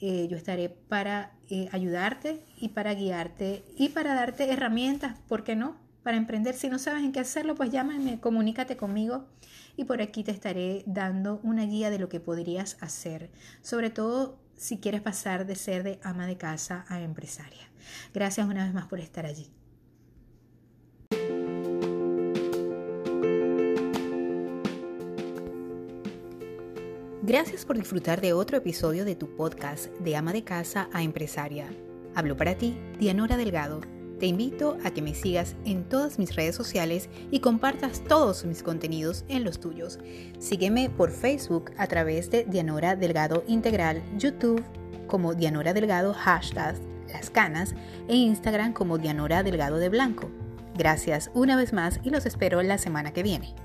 Eh, 0.00 0.28
yo 0.30 0.36
estaré 0.36 0.68
para 0.68 1.32
ayudarte 1.72 2.44
y 2.56 2.68
para 2.68 2.94
guiarte 2.94 3.64
y 3.76 3.88
para 3.88 4.14
darte 4.14 4.48
herramientas, 4.48 5.18
¿por 5.26 5.42
qué 5.42 5.56
no? 5.56 5.81
Para 6.02 6.16
emprender. 6.16 6.54
Si 6.54 6.68
no 6.68 6.78
sabes 6.78 7.04
en 7.04 7.12
qué 7.12 7.20
hacerlo, 7.20 7.54
pues 7.54 7.70
llámame, 7.70 8.18
comunícate 8.18 8.76
conmigo 8.76 9.26
y 9.76 9.84
por 9.84 10.02
aquí 10.02 10.24
te 10.24 10.32
estaré 10.32 10.82
dando 10.86 11.40
una 11.42 11.64
guía 11.64 11.90
de 11.90 11.98
lo 11.98 12.08
que 12.08 12.20
podrías 12.20 12.76
hacer, 12.80 13.30
sobre 13.62 13.90
todo 13.90 14.38
si 14.56 14.78
quieres 14.78 15.00
pasar 15.00 15.46
de 15.46 15.56
ser 15.56 15.82
de 15.82 16.00
ama 16.02 16.26
de 16.26 16.36
casa 16.36 16.84
a 16.88 17.00
empresaria. 17.00 17.70
Gracias 18.12 18.46
una 18.46 18.64
vez 18.64 18.74
más 18.74 18.86
por 18.86 19.00
estar 19.00 19.26
allí. 19.26 19.50
Gracias 27.24 27.64
por 27.64 27.78
disfrutar 27.78 28.20
de 28.20 28.32
otro 28.32 28.58
episodio 28.58 29.04
de 29.04 29.14
tu 29.14 29.36
podcast 29.36 29.86
de 29.98 30.16
ama 30.16 30.32
de 30.32 30.42
casa 30.42 30.88
a 30.92 31.02
empresaria. 31.02 31.68
Hablo 32.14 32.36
para 32.36 32.58
ti, 32.58 32.76
Dianora 32.98 33.36
Delgado 33.36 33.80
te 34.22 34.28
invito 34.28 34.78
a 34.84 34.92
que 34.92 35.02
me 35.02 35.16
sigas 35.16 35.56
en 35.64 35.82
todas 35.82 36.20
mis 36.20 36.36
redes 36.36 36.54
sociales 36.54 37.08
y 37.32 37.40
compartas 37.40 38.04
todos 38.04 38.44
mis 38.44 38.62
contenidos 38.62 39.24
en 39.26 39.42
los 39.42 39.58
tuyos. 39.58 39.98
Sígueme 40.38 40.90
por 40.90 41.10
Facebook 41.10 41.72
a 41.76 41.88
través 41.88 42.30
de 42.30 42.44
Dianora 42.44 42.94
Delgado 42.94 43.42
Integral, 43.48 44.00
YouTube 44.16 44.62
como 45.08 45.34
Dianora 45.34 45.74
Delgado 45.74 46.14
hashtag 46.14 46.76
Las 47.12 47.30
Canas 47.30 47.74
e 48.06 48.14
Instagram 48.14 48.74
como 48.74 48.96
Dianora 48.96 49.42
Delgado 49.42 49.78
de 49.78 49.88
Blanco. 49.88 50.30
Gracias 50.78 51.32
una 51.34 51.56
vez 51.56 51.72
más 51.72 51.98
y 52.04 52.10
los 52.10 52.24
espero 52.24 52.62
la 52.62 52.78
semana 52.78 53.12
que 53.12 53.24
viene. 53.24 53.56